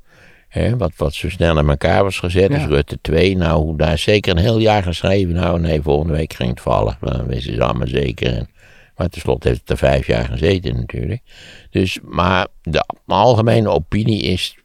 Hè, 0.48 0.77
wat, 0.77 0.92
wat 0.98 1.13
zo 1.13 1.30
snel 1.30 1.57
in 1.57 1.69
elkaar 1.69 2.04
was 2.04 2.19
gezet, 2.19 2.50
Ja. 2.50 2.57
is 2.57 2.66
Rutte 2.66 2.98
2. 3.01 3.38
Nou, 3.38 3.77
daar 3.77 3.94
is 3.94 4.01
zeker 4.01 4.31
een 4.31 4.42
heel 4.42 4.60
jaar 4.60 4.83
geschreven. 4.83 5.33
Nou, 5.33 5.60
nee, 5.60 5.81
volgende 5.81 6.13
week 6.13 6.33
ging 6.33 6.50
het 6.50 6.62
vallen. 6.62 6.98
Dan 7.01 7.25
wisten 7.27 7.54
ze 7.54 7.63
allemaal 7.63 7.88
zeker. 7.88 8.33
En, 8.33 8.50
maar 8.95 9.09
tenslotte 9.09 9.47
heeft 9.47 9.59
het 9.59 9.69
er 9.69 9.77
vijf 9.77 10.07
jaar 10.07 10.25
gezeten 10.25 10.75
natuurlijk. 10.75 11.21
Dus, 11.69 12.00
maar 12.03 12.47
de 12.62 12.86
algemene 13.06 13.69
opinie 13.69 14.21
is... 14.21 14.57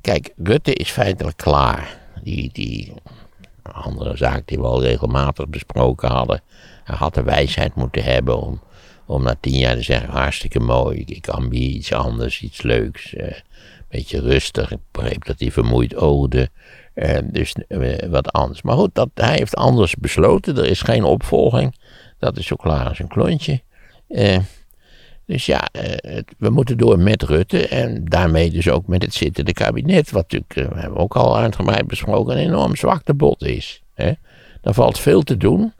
Kijk, 0.00 0.32
Rutte 0.36 0.72
is 0.72 0.90
feitelijk 0.90 1.36
klaar. 1.36 1.98
Die, 2.22 2.50
die 2.52 2.92
een 3.62 3.72
andere 3.72 4.16
zaak 4.16 4.46
die 4.46 4.58
we 4.58 4.64
al 4.64 4.82
regelmatig 4.82 5.48
besproken 5.48 6.08
hadden. 6.08 6.40
Hij 6.84 6.96
had 6.96 7.14
de 7.14 7.22
wijsheid 7.22 7.74
moeten 7.74 8.04
hebben 8.04 8.40
om, 8.40 8.60
om 9.06 9.22
na 9.22 9.36
tien 9.40 9.58
jaar 9.58 9.76
te 9.76 9.82
zeggen: 9.82 10.08
hartstikke 10.08 10.60
mooi, 10.60 11.02
ik, 11.06 11.28
ambieer 11.28 11.70
iets 11.70 11.92
anders, 11.92 12.42
iets 12.42 12.62
leuks. 12.62 13.14
eh, 13.14 13.34
beetje 13.88 14.20
rustig. 14.20 14.70
Ik 14.70 14.78
begreep 14.90 15.24
dat 15.24 15.40
hij 15.40 15.52
vermoeid 15.52 15.96
oogde. 15.96 16.50
eh, 16.94 17.18
dus 17.24 17.52
eh, 17.68 18.08
wat 18.08 18.32
anders. 18.32 18.62
Maar 18.62 18.76
goed, 18.76 18.94
dat, 18.94 19.08
hij 19.14 19.36
heeft 19.36 19.54
anders 19.56 19.96
besloten. 19.96 20.56
Er 20.56 20.66
is 20.66 20.82
geen 20.82 21.04
opvolging. 21.04 21.74
Dat 22.18 22.36
is 22.36 22.46
zo 22.46 22.56
klaar 22.56 22.88
als 22.88 22.98
een 22.98 23.08
klontje. 23.08 23.60
Eh, 24.08 24.38
dus 25.26 25.46
ja, 25.46 25.68
eh, 25.72 26.18
we 26.38 26.50
moeten 26.50 26.78
door 26.78 26.98
met 26.98 27.22
Rutte 27.22 27.68
en 27.68 28.04
daarmee 28.04 28.50
dus 28.50 28.68
ook 28.68 28.86
met 28.86 29.02
het 29.02 29.14
zittende 29.14 29.52
kabinet, 29.52 30.10
wat 30.10 30.22
natuurlijk, 30.22 30.56
eh, 30.56 30.74
we 30.74 30.80
hebben 30.80 30.98
ook 30.98 31.16
al 31.16 31.38
uitgebreid 31.38 31.86
besproken, 31.86 32.36
een 32.36 32.44
enorm 32.44 32.76
zwaktebod 32.76 33.42
is. 33.42 33.82
Hè. 33.94 34.12
Daar 34.60 34.74
valt 34.74 34.98
veel 34.98 35.22
te 35.22 35.36
doen. 35.36 35.72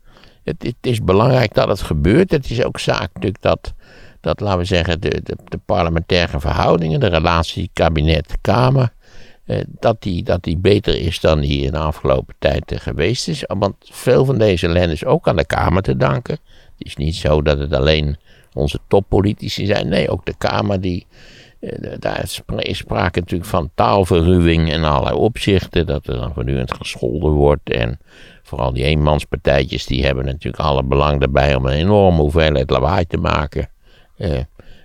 Het, 0.44 0.62
het 0.62 0.76
is 0.80 1.02
belangrijk 1.02 1.54
dat 1.54 1.68
het 1.68 1.80
gebeurt. 1.80 2.30
Het 2.30 2.50
is 2.50 2.62
ook 2.62 2.78
zaak 2.78 3.10
natuurlijk 3.14 3.42
dat, 3.42 3.74
dat 4.20 4.40
laten 4.40 4.58
we 4.58 4.64
zeggen, 4.64 5.00
de, 5.00 5.20
de, 5.22 5.36
de 5.44 5.60
parlementaire 5.66 6.40
verhoudingen, 6.40 7.00
de 7.00 7.06
relatie 7.06 7.70
kabinet-kamer, 7.72 8.92
dat, 9.66 10.02
die, 10.02 10.22
dat 10.22 10.42
die 10.42 10.56
beter 10.58 11.00
is 11.00 11.20
dan 11.20 11.40
die 11.40 11.64
in 11.64 11.72
de 11.72 11.78
afgelopen 11.78 12.34
tijd 12.38 12.72
eh, 12.72 12.78
geweest 12.80 13.28
is. 13.28 13.44
Want 13.46 13.74
veel 13.80 14.24
van 14.24 14.38
deze 14.38 14.66
ellende 14.66 14.92
is 14.92 15.04
ook 15.04 15.28
aan 15.28 15.36
de 15.36 15.46
Kamer 15.46 15.82
te 15.82 15.96
danken. 15.96 16.38
Het 16.78 16.86
is 16.86 16.96
niet 16.96 17.14
zo 17.14 17.42
dat 17.42 17.58
het 17.58 17.72
alleen 17.72 18.16
onze 18.54 18.78
toppolitici 18.88 19.66
zijn. 19.66 19.88
Nee, 19.88 20.10
ook 20.10 20.26
de 20.26 20.34
Kamer 20.38 20.80
die. 20.80 21.06
eh, 21.60 21.92
Daar 21.98 22.22
is 22.22 22.34
spra- 22.34 22.58
is 22.62 22.78
sprake 22.78 23.20
natuurlijk 23.20 23.50
van 23.50 23.70
taalverruwing 23.74 24.72
in 24.72 24.84
allerlei 24.84 25.16
opzichten. 25.16 25.86
Dat 25.86 26.06
er 26.06 26.16
dan 26.16 26.32
voortdurend 26.34 26.74
gescholden 26.74 27.30
wordt. 27.32 27.70
En 27.70 27.98
vooral 28.42 28.72
die 28.72 28.84
eenmanspartijtjes, 28.84 29.86
die 29.86 30.04
hebben 30.04 30.24
natuurlijk 30.24 30.62
alle 30.62 30.82
belang 30.82 31.22
erbij 31.22 31.54
om 31.54 31.66
een 31.66 31.72
enorme 31.72 32.20
hoeveelheid 32.20 32.70
lawaai 32.70 33.06
te 33.06 33.16
maken. 33.16 33.68
Eh, 34.16 34.38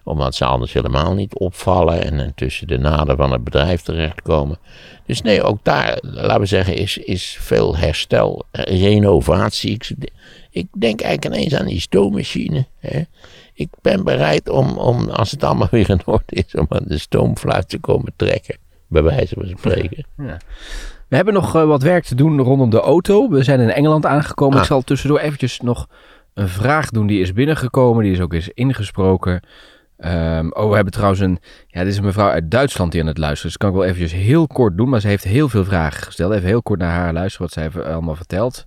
omdat 0.03 0.35
ze 0.35 0.45
anders 0.45 0.73
helemaal 0.73 1.13
niet 1.13 1.33
opvallen 1.33 2.03
en 2.03 2.19
eh, 2.19 2.27
tussen 2.35 2.67
de 2.67 2.77
naden 2.77 3.17
van 3.17 3.31
het 3.31 3.43
bedrijf 3.43 3.81
terechtkomen. 3.81 4.57
Dus 5.05 5.21
nee, 5.21 5.43
ook 5.43 5.59
daar, 5.63 5.97
laten 6.01 6.39
we 6.39 6.45
zeggen, 6.45 6.75
is, 6.75 6.97
is 6.97 7.37
veel 7.39 7.77
herstel, 7.77 8.45
eh, 8.51 8.81
renovatie. 8.81 9.71
Ik, 9.71 9.91
ik 10.51 10.67
denk 10.77 11.01
eigenlijk 11.01 11.35
ineens 11.35 11.55
aan 11.55 11.65
die 11.65 11.79
stoommachine. 11.79 12.65
Hè. 12.79 13.01
Ik 13.53 13.69
ben 13.81 14.03
bereid 14.03 14.49
om, 14.49 14.77
om, 14.77 15.09
als 15.09 15.31
het 15.31 15.43
allemaal 15.43 15.67
weer 15.77 15.89
in 15.89 16.01
orde 16.05 16.23
is, 16.27 16.55
om 16.55 16.65
aan 16.69 16.85
de 16.85 16.97
stoomfluit 16.97 17.69
te 17.69 17.79
komen 17.79 18.13
trekken. 18.15 18.57
Bij 18.87 19.03
wijze 19.03 19.35
van 19.37 19.53
spreken. 19.57 20.05
We 21.07 21.15
hebben 21.15 21.33
nog 21.33 21.55
eh, 21.55 21.65
wat 21.65 21.81
werk 21.81 22.03
te 22.03 22.15
doen 22.15 22.41
rondom 22.41 22.69
de 22.69 22.79
auto. 22.79 23.29
We 23.29 23.43
zijn 23.43 23.59
in 23.59 23.69
Engeland 23.69 24.05
aangekomen. 24.05 24.55
Ah. 24.55 24.61
Ik 24.61 24.67
zal 24.67 24.81
tussendoor 24.81 25.19
eventjes 25.19 25.59
nog 25.59 25.87
een 26.33 26.47
vraag 26.47 26.89
doen. 26.89 27.07
Die 27.07 27.21
is 27.21 27.33
binnengekomen. 27.33 28.03
Die 28.03 28.11
is 28.11 28.19
ook 28.19 28.33
eens 28.33 28.49
ingesproken. 28.53 29.41
Ehm, 30.01 30.49
oh, 30.49 30.69
we 30.69 30.75
hebben 30.75 30.93
trouwens 30.93 31.21
een... 31.21 31.39
Ja, 31.67 31.79
dit 31.83 31.91
is 31.91 31.97
een 31.97 32.03
mevrouw 32.03 32.29
uit 32.29 32.51
Duitsland 32.51 32.91
die 32.91 33.01
aan 33.01 33.07
het 33.07 33.17
luisteren. 33.17 33.47
Dus 33.51 33.57
kan 33.57 33.69
ik 33.69 33.75
wel 33.75 33.85
eventjes 33.85 34.11
heel 34.11 34.47
kort 34.47 34.77
doen. 34.77 34.89
Maar 34.89 34.99
ze 34.99 35.07
heeft 35.07 35.23
heel 35.23 35.49
veel 35.49 35.63
vragen 35.63 36.03
gesteld. 36.03 36.33
Even 36.33 36.47
heel 36.47 36.61
kort 36.61 36.79
naar 36.79 36.91
haar 36.91 37.13
luisteren 37.13 37.47
wat 37.47 37.73
zij 37.73 37.83
allemaal 37.83 38.15
vertelt. 38.15 38.65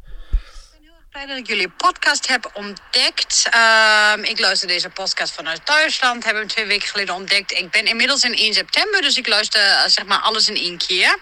Blij 1.15 1.27
dat 1.27 1.37
ik 1.37 1.47
jullie 1.47 1.69
podcast 1.69 2.29
heb 2.29 2.51
ontdekt. 2.53 3.47
Ehm, 3.51 4.23
ik 4.23 4.41
luister 4.41 4.69
deze 4.69 4.89
podcast 4.89 5.33
vanuit 5.33 5.61
Duitsland. 5.67 6.25
Heb 6.25 6.37
hem 6.37 6.49
twee 6.49 6.67
weken 6.67 6.89
geleden 6.89 7.15
ontdekt. 7.15 7.53
Ik 7.53 7.71
ben 7.71 7.87
inmiddels 7.87 8.23
in 8.23 8.35
1 8.35 8.55
september, 8.55 9.03
dus 9.03 9.17
ik 9.17 9.27
luister 9.27 9.61
eh, 9.61 9.83
zeg 9.87 10.05
maar 10.05 10.19
alles 10.19 10.49
in 10.49 10.57
één 10.57 10.79
keer. 10.79 11.19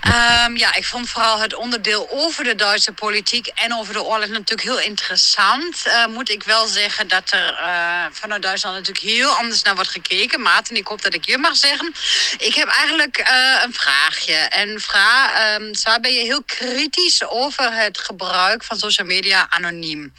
Ehm, 0.00 0.56
ja, 0.56 0.74
ik 0.74 0.84
vond 0.84 1.08
vooral 1.08 1.38
het 1.38 1.54
onderdeel 1.54 2.08
over 2.10 2.44
de 2.44 2.54
Duitse 2.54 2.92
politiek 2.92 3.46
en 3.46 3.74
over 3.74 3.92
de 3.92 4.02
oorlog 4.02 4.28
natuurlijk 4.28 4.68
heel 4.68 4.80
interessant. 4.80 5.86
Uh, 5.86 6.06
moet 6.06 6.30
ik 6.30 6.42
wel 6.42 6.66
zeggen 6.66 7.08
dat 7.08 7.30
er 7.30 7.58
uh, 7.60 8.04
vanuit 8.12 8.42
Duitsland 8.42 8.76
natuurlijk 8.76 9.04
heel 9.04 9.30
anders 9.30 9.62
naar 9.62 9.74
wordt 9.74 9.90
gekeken. 9.90 10.42
Maarten, 10.42 10.76
ik 10.76 10.86
hoop 10.86 11.02
dat 11.02 11.14
ik 11.14 11.26
je 11.26 11.38
mag 11.38 11.56
zeggen. 11.56 11.94
Ik 12.38 12.54
heb 12.54 12.68
eigenlijk 12.68 13.18
een 13.62 13.74
vraagje. 13.74 14.34
En 14.34 14.80
vraag, 14.80 15.56
um, 15.58 16.00
ben 16.00 16.12
je 16.12 16.24
heel 16.24 16.42
kritisch 16.42 17.24
over 17.24 17.72
het 17.72 17.98
gebruik 17.98 18.64
van 18.64 18.78
social 18.78 18.91
media 18.98 19.46
anoniem. 19.50 20.12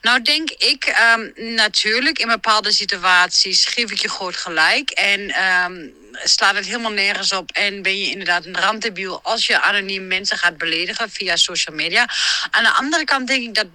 Nou 0.00 0.22
denk 0.22 0.50
ik 0.50 0.94
um, 1.14 1.54
natuurlijk 1.54 2.18
in 2.18 2.28
bepaalde 2.28 2.72
situaties 2.72 3.64
geef 3.64 3.90
ik 3.90 3.98
je 3.98 4.08
groot 4.08 4.36
gelijk. 4.36 4.90
En 4.90 5.20
um, 5.20 5.94
slaat 6.12 6.54
het 6.54 6.66
helemaal 6.66 6.92
nergens 6.92 7.32
op. 7.32 7.50
En 7.50 7.82
ben 7.82 7.98
je 7.98 8.10
inderdaad 8.10 8.44
een 8.44 8.60
randdebiel 8.60 9.20
als 9.22 9.46
je 9.46 9.60
anoniem 9.60 10.06
mensen 10.06 10.38
gaat 10.38 10.58
beledigen 10.58 11.10
via 11.10 11.36
social 11.36 11.76
media. 11.76 12.08
Aan 12.50 12.62
de 12.62 12.72
andere 12.72 13.04
kant 13.04 13.26
denk 13.26 13.42
ik 13.42 13.54
dat 13.54 13.72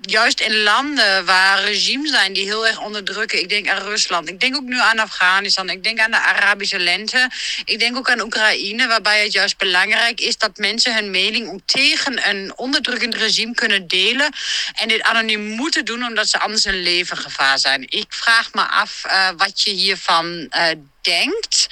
juist 0.00 0.40
in 0.40 0.62
landen 0.62 1.24
waar 1.24 1.64
regimes 1.64 2.10
zijn 2.10 2.32
die 2.32 2.44
heel 2.44 2.66
erg 2.66 2.80
onderdrukken. 2.80 3.40
Ik 3.40 3.48
denk 3.48 3.68
aan 3.68 3.82
Rusland. 3.82 4.28
Ik 4.28 4.40
denk 4.40 4.56
ook 4.56 4.62
nu 4.62 4.80
aan 4.80 4.98
Afghanistan. 4.98 5.70
Ik 5.70 5.84
denk 5.84 5.98
aan 5.98 6.10
de 6.10 6.20
Arabische 6.20 6.78
lente. 6.78 7.30
Ik 7.64 7.78
denk 7.78 7.96
ook 7.96 8.10
aan 8.10 8.20
Oekraïne, 8.20 8.86
waarbij 8.86 9.22
het 9.22 9.32
juist 9.32 9.58
belangrijk 9.58 10.20
is 10.20 10.38
dat 10.38 10.56
mensen 10.56 10.94
hun 10.94 11.10
mening 11.10 11.48
ook 11.48 11.60
tegen 11.64 12.28
een 12.28 12.52
onderdrukkend 12.56 13.14
regime 13.14 13.54
kunnen 13.54 13.86
delen. 13.86 14.32
En 14.74 14.88
dit 14.88 15.02
anoniem 15.02 15.40
moeten 15.40 15.84
doen, 15.84 16.04
omdat 16.04 16.28
ze 16.28 16.38
anders 16.38 16.64
hun 16.64 16.82
leven 16.82 17.16
gevaar 17.16 17.58
zijn. 17.58 17.82
Ik 17.88 18.06
vraag 18.08 18.52
me 18.52 18.62
af 18.62 19.02
uh, 19.06 19.28
wat 19.36 19.60
je 19.62 19.70
hiervan 19.70 20.26
uh, 20.26 20.68
denkt. 21.00 21.68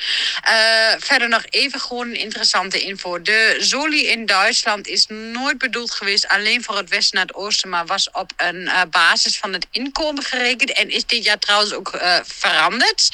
Uh, 0.49 0.95
verder 0.99 1.29
nog 1.29 1.45
even 1.51 1.81
gewoon 1.81 2.09
een 2.09 2.21
interessante 2.21 2.81
info. 2.81 3.23
De 3.23 3.57
Zoli 3.61 4.07
in 4.07 4.27
Duitsland 4.27 4.87
is 4.87 5.07
nooit 5.07 5.59
bedoeld 5.59 5.91
geweest 5.91 6.29
alleen 6.29 6.65
voor 6.65 6.77
het 6.77 6.89
westen 6.89 7.17
naar 7.17 7.27
het 7.27 7.35
oosten, 7.35 7.69
maar 7.69 7.87
was 7.87 8.11
op 8.11 8.33
een 8.37 8.57
uh, 8.57 8.83
basis 8.91 9.39
van 9.39 9.53
het 9.53 9.67
inkomen 9.71 10.23
gerekend 10.23 10.73
en 10.73 10.91
is 10.91 11.07
dit 11.07 11.25
jaar 11.25 11.39
trouwens 11.39 11.73
ook 11.73 11.95
uh, 11.95 12.19
veranderd. 12.25 13.09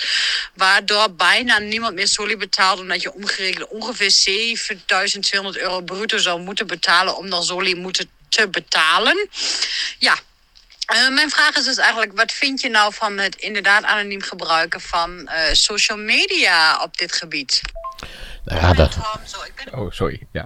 Waardoor 0.54 1.14
bijna 1.14 1.59
niemand 1.59 1.94
meer 1.94 2.09
Soli 2.09 2.37
betaalt, 2.37 2.80
omdat 2.80 3.02
je 3.02 3.14
omgerekend 3.14 3.68
ongeveer 3.68 4.11
7200 4.11 5.56
euro 5.56 5.80
bruto 5.80 6.18
zou 6.18 6.40
moeten 6.40 6.66
betalen 6.66 7.16
om 7.16 7.30
dan 7.30 7.44
Soli 7.44 7.75
moeten 7.75 8.11
te 8.28 8.49
betalen. 8.49 9.28
Ja, 9.99 10.18
uh, 10.92 11.14
mijn 11.14 11.30
vraag 11.30 11.56
is 11.56 11.64
dus 11.64 11.76
eigenlijk, 11.76 12.12
wat 12.16 12.32
vind 12.32 12.60
je 12.60 12.68
nou 12.68 12.94
van 12.94 13.18
het 13.18 13.34
inderdaad 13.36 13.84
anoniem 13.84 14.22
gebruiken 14.22 14.80
van 14.80 15.10
uh, 15.10 15.32
social 15.52 15.98
media 15.98 16.82
op 16.82 16.96
dit 16.96 17.12
gebied? 17.12 17.60
Nou 18.44 18.60
ja, 18.60 18.72
dat... 18.72 18.96
Oh, 19.72 19.90
sorry, 19.90 20.26
ja. 20.32 20.44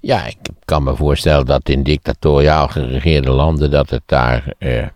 Ja, 0.00 0.26
ik 0.26 0.36
kan 0.64 0.82
me 0.82 0.96
voorstellen 0.96 1.46
dat 1.46 1.68
in 1.68 1.82
dictatoriaal 1.82 2.68
geregeerde 2.68 3.30
landen 3.30 3.70
dat 3.70 3.90
het 3.90 4.02
daar 4.06 4.44
uh, 4.58 4.86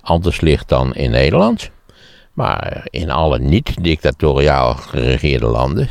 anders 0.00 0.40
ligt 0.40 0.68
dan 0.68 0.94
in 0.94 1.10
Nederland. 1.10 1.70
Maar 2.32 2.86
in 2.90 3.10
alle 3.10 3.38
niet-dictatoriaal 3.38 4.74
geregeerde 4.74 5.46
landen 5.46 5.88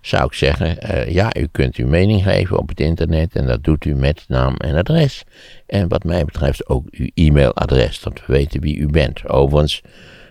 zou 0.00 0.24
ik 0.24 0.32
zeggen, 0.32 0.76
uh, 0.90 1.08
ja, 1.08 1.36
u 1.36 1.48
kunt 1.52 1.76
uw 1.76 1.86
mening 1.86 2.22
geven 2.22 2.58
op 2.58 2.68
het 2.68 2.80
internet 2.80 3.36
en 3.36 3.46
dat 3.46 3.64
doet 3.64 3.84
u 3.84 3.94
met 3.94 4.24
naam 4.28 4.54
en 4.56 4.74
adres. 4.74 5.24
En 5.66 5.88
wat 5.88 6.04
mij 6.04 6.24
betreft 6.24 6.68
ook 6.68 6.86
uw 6.90 7.08
e-mailadres, 7.14 8.00
dat 8.00 8.20
we 8.26 8.32
weten 8.32 8.60
wie 8.60 8.76
u 8.76 8.86
bent. 8.86 9.28
Overigens, 9.28 9.82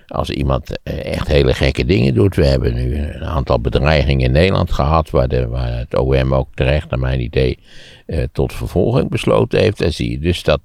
als 0.07 0.29
iemand 0.29 0.79
uh, 0.83 1.05
echt 1.05 1.27
hele 1.27 1.53
gekke 1.53 1.85
dingen 1.85 2.13
doet, 2.13 2.35
we 2.35 2.45
hebben 2.45 2.73
nu 2.73 2.97
een 2.97 3.23
aantal 3.23 3.59
bedreigingen 3.59 4.25
in 4.25 4.31
Nederland 4.31 4.71
gehad, 4.71 5.09
waar, 5.09 5.27
de, 5.27 5.47
waar 5.47 5.77
het 5.77 5.97
OM 5.97 6.33
ook 6.33 6.49
terecht, 6.53 6.89
naar 6.89 6.99
mijn 6.99 7.21
idee, 7.21 7.59
uh, 8.07 8.23
tot 8.31 8.53
vervolging 8.53 9.09
besloten 9.09 9.59
heeft. 9.59 9.77
Dan 9.77 9.91
zie 9.91 10.11
je 10.11 10.19
dus 10.19 10.43
dat, 10.43 10.61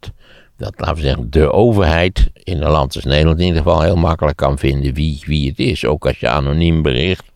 dat, 0.56 0.73
laten 0.76 0.94
we 0.94 1.00
zeggen, 1.00 1.30
de 1.30 1.52
overheid 1.52 2.30
in 2.42 2.62
een 2.62 2.70
land 2.70 2.94
als 2.94 3.04
Nederland 3.04 3.38
in 3.38 3.46
ieder 3.46 3.62
geval 3.62 3.82
heel 3.82 3.96
makkelijk 3.96 4.37
kan 4.37 4.58
vinden 4.58 4.94
wie, 4.94 5.23
wie 5.26 5.49
het 5.49 5.58
is. 5.58 5.84
Ook 5.84 6.06
als 6.06 6.20
je 6.20 6.28
anoniem 6.28 6.82
bericht 6.82 7.32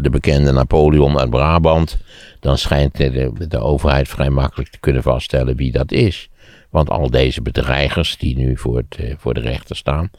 de 0.00 0.10
bekende 0.10 0.52
Napoleon 0.52 1.18
uit 1.18 1.30
Brabant, 1.30 1.96
dan 2.40 2.58
schijnt 2.58 2.96
de, 2.96 3.32
de, 3.48 3.58
overheid 3.58 4.08
vrij 4.08 4.30
makkelijk 4.30 4.70
te 4.70 4.80
kunnen 4.80 5.02
vaststellen 5.02 5.56
wie 5.56 5.72
dat 5.72 5.92
is. 5.92 6.28
Want 6.70 6.90
al 6.90 7.10
deze 7.10 7.42
bedreigers 7.42 8.16
die 8.16 8.36
nu 8.36 8.56
voor, 8.56 8.76
het, 8.76 8.96
eh, 8.96 9.14
voor 9.18 9.34
de 9.34 9.40
rechter 9.40 9.76
staan, 9.76 10.10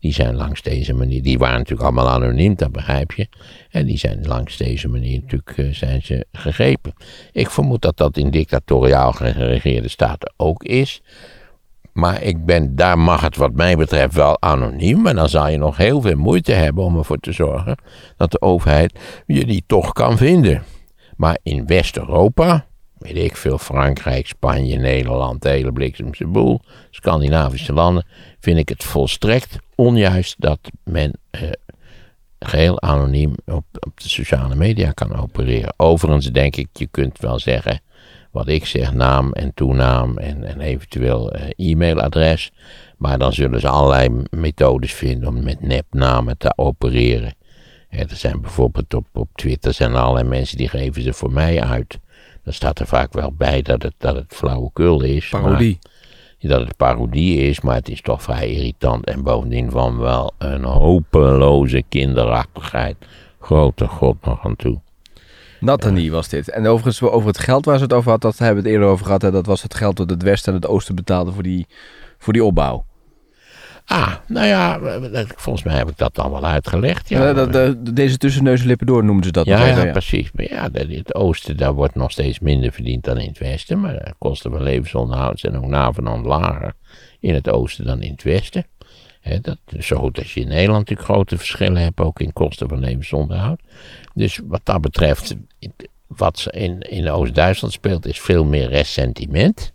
die 0.00 0.12
zijn 0.12 0.34
langs 0.34 0.62
deze 0.62 0.94
manier, 0.94 1.22
die 1.22 1.38
waren 1.38 1.58
natuurlijk 1.58 1.82
allemaal 1.82 2.10
anoniem, 2.10 2.54
dat 2.54 2.72
begrijp 2.72 3.12
je. 3.12 3.28
En 3.70 3.86
die 3.86 3.98
zijn 3.98 4.26
langs 4.26 4.56
deze 4.56 4.88
manier 4.88 5.20
natuurlijk 5.20 5.58
eh, 5.58 5.72
zijn 5.72 6.02
ze 6.02 6.26
gegrepen. 6.32 6.92
Ik 7.32 7.50
vermoed 7.50 7.82
dat 7.82 7.96
dat 7.96 8.16
in 8.16 8.30
dictatoriaal 8.30 9.12
geregeerde 9.12 9.88
staten 9.88 10.32
ook 10.36 10.64
is. 10.64 11.02
Maar 11.94 12.22
ik 12.22 12.44
ben, 12.44 12.76
daar 12.76 12.98
mag 12.98 13.20
het 13.20 13.36
wat 13.36 13.52
mij 13.52 13.76
betreft 13.76 14.14
wel 14.14 14.42
anoniem. 14.42 15.02
Maar 15.02 15.14
dan 15.14 15.28
zal 15.28 15.48
je 15.48 15.58
nog 15.58 15.76
heel 15.76 16.00
veel 16.00 16.16
moeite 16.16 16.52
hebben 16.52 16.84
om 16.84 16.98
ervoor 16.98 17.18
te 17.18 17.32
zorgen 17.32 17.76
dat 18.16 18.30
de 18.30 18.40
overheid 18.40 18.98
je 19.26 19.44
die 19.44 19.64
toch 19.66 19.92
kan 19.92 20.16
vinden. 20.16 20.62
Maar 21.16 21.38
in 21.42 21.66
West-Europa, 21.66 22.66
weet 22.98 23.16
ik 23.16 23.36
veel, 23.36 23.58
Frankrijk, 23.58 24.26
Spanje, 24.26 24.76
Nederland, 24.76 25.42
de 25.42 25.48
hele 25.48 25.72
bliksemse 25.72 26.26
boel, 26.26 26.60
Scandinavische 26.90 27.72
landen, 27.72 28.06
vind 28.40 28.58
ik 28.58 28.68
het 28.68 28.84
volstrekt 28.84 29.58
onjuist 29.74 30.34
dat 30.38 30.58
men 30.84 31.12
eh, 31.30 31.42
geheel 32.38 32.80
anoniem 32.82 33.34
op, 33.44 33.64
op 33.86 34.00
de 34.00 34.08
sociale 34.08 34.54
media 34.54 34.90
kan 34.90 35.16
opereren. 35.16 35.74
Overigens 35.76 36.26
denk 36.26 36.56
ik, 36.56 36.68
je 36.72 36.86
kunt 36.86 37.18
wel 37.18 37.38
zeggen 37.38 37.80
wat 38.34 38.48
ik 38.48 38.66
zeg, 38.66 38.92
naam 38.92 39.32
en 39.32 39.54
toenaam 39.54 40.18
en, 40.18 40.44
en 40.44 40.60
eventueel 40.60 41.36
uh, 41.36 41.70
e-mailadres. 41.70 42.52
Maar 42.96 43.18
dan 43.18 43.32
zullen 43.32 43.60
ze 43.60 43.68
allerlei 43.68 44.22
methodes 44.30 44.92
vinden 44.92 45.28
om 45.28 45.42
met 45.42 45.60
nepnamen 45.60 46.38
te 46.38 46.52
opereren. 46.56 47.34
er 47.88 48.06
zijn 48.08 48.40
bijvoorbeeld 48.40 48.94
op, 48.94 49.06
op 49.12 49.28
Twitter 49.34 49.72
zijn 49.72 49.94
allerlei 49.94 50.28
mensen 50.28 50.56
die 50.56 50.68
geven 50.68 51.02
ze 51.02 51.12
voor 51.12 51.32
mij 51.32 51.62
uit. 51.62 51.98
Dan 52.44 52.52
staat 52.52 52.78
er 52.78 52.86
vaak 52.86 53.12
wel 53.12 53.32
bij 53.32 53.62
dat 53.62 53.82
het, 53.82 53.94
dat 53.98 54.14
het 54.14 54.34
flauwekul 54.34 55.02
is. 55.02 55.28
Parodie. 55.28 55.78
Maar, 55.82 56.50
dat 56.50 56.66
het 56.66 56.76
parodie 56.76 57.38
is, 57.38 57.60
maar 57.60 57.74
het 57.74 57.88
is 57.88 58.00
toch 58.00 58.22
vrij 58.22 58.48
irritant. 58.48 59.06
En 59.06 59.22
bovendien 59.22 59.70
van 59.70 59.98
wel 59.98 60.32
een 60.38 60.64
hopeloze 60.64 61.82
kinderachtigheid. 61.88 62.96
Grote 63.40 63.86
god 63.86 64.16
nog 64.24 64.44
aan 64.44 64.56
toe. 64.56 64.80
Nathanie 65.64 66.10
was 66.10 66.28
dit. 66.28 66.50
En 66.50 66.66
overigens, 66.66 67.02
over 67.02 67.28
het 67.28 67.38
geld 67.38 67.64
waar 67.64 67.76
ze 67.76 67.82
het 67.82 67.92
over 67.92 68.10
had, 68.10 68.20
dat 68.20 68.38
hebben 68.38 68.62
we 68.62 68.68
het 68.68 68.78
eerder 68.78 68.88
over 68.92 69.06
gehad. 69.06 69.22
Hè? 69.22 69.30
Dat 69.30 69.46
was 69.46 69.62
het 69.62 69.74
geld 69.74 69.96
dat 69.96 70.10
het 70.10 70.22
Westen 70.22 70.52
en 70.52 70.60
het 70.60 70.68
Oosten 70.68 70.94
betaalden 70.94 71.34
voor 71.34 71.42
die, 71.42 71.66
voor 72.18 72.32
die 72.32 72.44
opbouw. 72.44 72.84
Ah, 73.86 74.12
nou 74.26 74.46
ja, 74.46 74.80
volgens 75.36 75.64
mij 75.64 75.76
heb 75.76 75.88
ik 75.88 75.96
dat 75.96 76.14
dan 76.14 76.30
wel 76.30 76.44
uitgelegd. 76.44 77.08
Ja. 77.08 77.32
De, 77.32 77.46
de, 77.46 77.82
de, 77.82 77.92
deze 77.92 78.16
tussenneuzenlippen 78.16 78.86
door 78.86 79.04
noemden 79.04 79.24
ze 79.24 79.32
dat. 79.32 79.46
Ja, 79.46 79.66
ja, 79.66 79.84
ja, 79.84 79.92
precies. 79.92 80.30
Maar 80.32 80.48
ja, 80.50 80.68
het 80.72 81.14
oosten, 81.14 81.56
daar 81.56 81.72
wordt 81.72 81.94
nog 81.94 82.10
steeds 82.10 82.38
minder 82.38 82.72
verdiend 82.72 83.04
dan 83.04 83.18
in 83.18 83.28
het 83.28 83.38
westen. 83.38 83.80
Maar 83.80 83.92
de 83.92 84.14
kosten 84.18 84.50
van 84.50 84.62
levensonderhoud 84.62 85.40
zijn 85.40 85.56
ook 85.56 85.66
navenant 85.66 86.26
lager 86.26 86.72
in 87.20 87.34
het 87.34 87.50
oosten 87.50 87.84
dan 87.84 88.02
in 88.02 88.10
het 88.10 88.22
westen. 88.22 88.66
He, 89.24 89.40
dat 89.40 89.58
zo 89.78 89.96
goed 89.96 90.18
als 90.18 90.34
je 90.34 90.40
in 90.40 90.48
Nederland 90.48 90.78
natuurlijk 90.78 91.08
grote 91.08 91.36
verschillen 91.36 91.82
hebt, 91.82 92.00
ook 92.00 92.20
in 92.20 92.32
kosten 92.32 92.68
van 92.68 92.78
levensonderhoud. 92.78 93.60
Dus 94.14 94.40
wat 94.44 94.60
dat 94.64 94.80
betreft, 94.80 95.34
wat 96.06 96.46
in, 96.50 96.80
in 96.80 97.10
Oost-Duitsland 97.10 97.74
speelt, 97.74 98.06
is 98.06 98.20
veel 98.20 98.44
meer 98.44 98.68
ressentiment. 98.68 99.72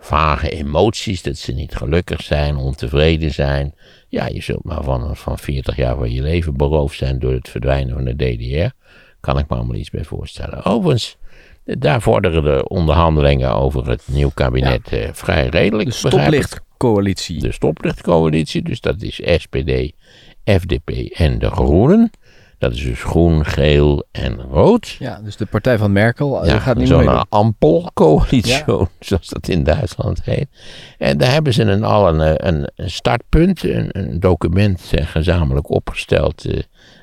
Vage 0.00 0.50
emoties, 0.50 1.22
dat 1.22 1.36
ze 1.36 1.52
niet 1.52 1.74
gelukkig 1.74 2.22
zijn, 2.22 2.56
ontevreden 2.56 3.30
zijn. 3.30 3.74
Ja, 4.08 4.26
je 4.26 4.42
zult 4.42 4.64
maar 4.64 4.82
van, 4.82 5.16
van 5.16 5.38
40 5.38 5.76
jaar 5.76 5.96
van 5.96 6.12
je 6.12 6.22
leven 6.22 6.56
beroofd 6.56 6.96
zijn 6.96 7.18
door 7.18 7.32
het 7.32 7.48
verdwijnen 7.48 7.94
van 7.94 8.04
de 8.04 8.16
DDR. 8.16 8.74
Kan 9.20 9.38
ik 9.38 9.48
me 9.48 9.56
allemaal 9.56 9.76
iets 9.76 9.90
bij 9.90 10.04
voorstellen. 10.04 10.64
Overigens, 10.64 11.16
daar 11.64 12.02
vorderen 12.02 12.42
de 12.42 12.68
onderhandelingen 12.68 13.54
over 13.54 13.88
het 13.88 14.02
nieuw 14.06 14.30
kabinet 14.34 14.90
ja. 14.90 14.98
uh, 14.98 15.08
vrij 15.12 15.48
redelijk. 15.48 15.92
De 17.40 17.52
stoplichtcoalitie, 17.52 18.62
dus 18.62 18.80
dat 18.80 19.02
is 19.02 19.20
SPD, 19.36 19.92
FDP 20.44 20.90
en 21.12 21.38
de 21.38 21.50
Groenen. 21.50 22.10
Dat 22.58 22.72
is 22.72 22.82
dus 22.84 23.02
groen, 23.02 23.44
geel 23.44 24.04
en 24.12 24.40
rood. 24.40 24.88
Ja, 24.98 25.20
dus 25.20 25.36
de 25.36 25.46
partij 25.46 25.78
van 25.78 25.92
Merkel 25.92 26.46
ja, 26.46 26.58
gaat 26.58 26.76
niet 26.76 26.88
zo'n 26.88 27.04
meer 27.04 27.24
ampelcoalitie, 27.28 28.62
ja. 28.66 28.86
zoals 29.00 29.28
dat 29.28 29.48
in 29.48 29.64
Duitsland 29.64 30.24
heet. 30.24 30.48
En 30.98 31.18
daar 31.18 31.32
hebben 31.32 31.52
ze 31.52 31.62
een, 31.62 31.84
al 31.84 32.20
een, 32.20 32.40
een 32.46 32.90
startpunt, 32.90 33.62
een, 33.62 33.88
een 33.92 34.20
document 34.20 34.90
eh, 34.90 35.06
gezamenlijk 35.06 35.70
opgesteld... 35.70 36.44
Eh, 36.44 36.58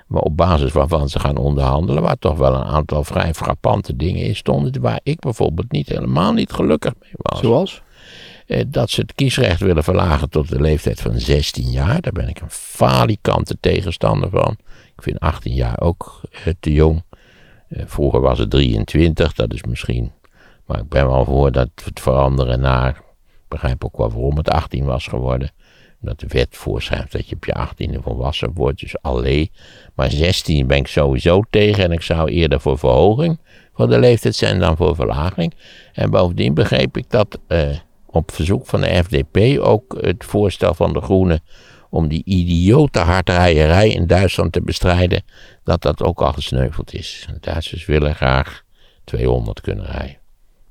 op 0.10 0.38
basis 0.38 0.72
waarvan 0.72 1.10
ze 1.10 1.20
gaan 1.20 1.38
onderhandelen, 1.38 2.04
waar 2.04 2.18
toch 2.20 2.38
wel 2.38 2.54
een 2.54 2.64
aantal 2.64 3.04
vrij 3.04 3.34
frappante 3.34 3.96
dingen 3.96 4.24
in 4.24 4.36
stonden, 4.36 4.82
waar 4.82 5.00
ik 5.04 5.20
bijvoorbeeld 5.20 5.72
niet 5.72 5.88
helemaal 5.88 6.34
niet 6.34 6.52
gelukkig 6.52 6.94
mee 7.02 7.12
was. 7.16 7.40
Zoals? 7.40 7.82
Eh, 8.48 8.64
dat 8.68 8.90
ze 8.90 9.02
het 9.02 9.14
kiesrecht 9.14 9.60
willen 9.60 9.84
verlagen 9.84 10.30
tot 10.30 10.50
de 10.50 10.62
leeftijd 10.62 11.02
van 11.02 11.20
16 11.20 11.70
jaar. 11.70 12.02
Daar 12.02 12.14
ben 12.14 12.28
ik 12.28 12.40
een 12.40 12.50
falikante 12.50 13.58
tegenstander 13.60 14.30
van. 14.30 14.58
Ik 14.96 15.04
vind 15.04 15.20
18 15.20 15.54
jaar 15.54 15.80
ook 15.80 16.22
eh, 16.32 16.54
te 16.60 16.74
jong. 16.74 17.04
Eh, 17.68 17.84
vroeger 17.86 18.22
was 18.22 18.40
het 18.40 18.50
23, 18.50 19.34
dat 19.34 19.54
is 19.54 19.64
misschien. 19.64 20.12
Maar 20.66 20.80
ik 20.80 20.90
ben 20.90 21.08
wel 21.08 21.26
voor 21.26 21.52
dat 21.52 21.70
het 21.84 22.00
veranderen 22.00 22.60
naar. 22.60 22.90
Ik 22.90 23.48
begrijp 23.48 23.86
ook 23.86 23.98
wel 23.98 24.10
waarom 24.10 24.38
het 24.38 24.50
18 24.50 24.86
was 24.86 25.08
geworden. 25.08 25.52
Omdat 26.02 26.20
de 26.20 26.28
wet 26.28 26.48
voorschrijft 26.50 27.12
dat 27.12 27.30
je 27.30 27.36
op 27.36 27.46
je 27.46 27.54
18e 27.54 28.04
volwassen 28.04 28.54
wordt, 28.54 28.80
dus 28.80 29.02
alleen. 29.02 29.50
Maar 29.96 30.12
16 30.12 30.68
ben 30.68 30.78
ik 30.78 30.88
sowieso 30.88 31.42
tegen 31.50 31.84
en 31.84 31.92
ik 31.92 32.02
zou 32.02 32.30
eerder 32.30 32.60
voor 32.62 32.78
verhoging 32.78 33.40
voor 33.78 33.90
de 33.90 34.00
leeftijd 34.00 34.36
zijn 34.36 34.60
dan 34.60 34.78
voor 34.78 34.96
verlaging. 34.96 35.54
En 35.94 36.10
bovendien 36.10 36.54
begreep 36.54 36.98
ik 36.98 37.10
dat 37.10 37.40
op 38.18 38.32
verzoek 38.32 38.66
van 38.66 38.82
de 38.82 39.04
FDP 39.04 39.60
ook 39.60 39.98
het 40.02 40.26
voorstel 40.26 40.74
van 40.74 40.94
de 40.94 41.02
Groenen 41.02 41.42
om 41.90 42.08
die 42.08 42.22
idiote 42.26 43.00
hardrijerij 43.00 43.90
in 43.90 44.08
Duitsland 44.08 44.52
te 44.52 44.62
bestrijden, 44.62 45.24
dat 45.64 45.82
dat 45.82 46.04
ook 46.04 46.22
al 46.22 46.34
gesneuveld 46.34 46.94
is. 46.94 47.28
Duitsers 47.40 47.86
willen 47.86 48.16
graag 48.16 48.64
200 49.04 49.62
kunnen 49.62 49.86
rijden. 49.86 50.18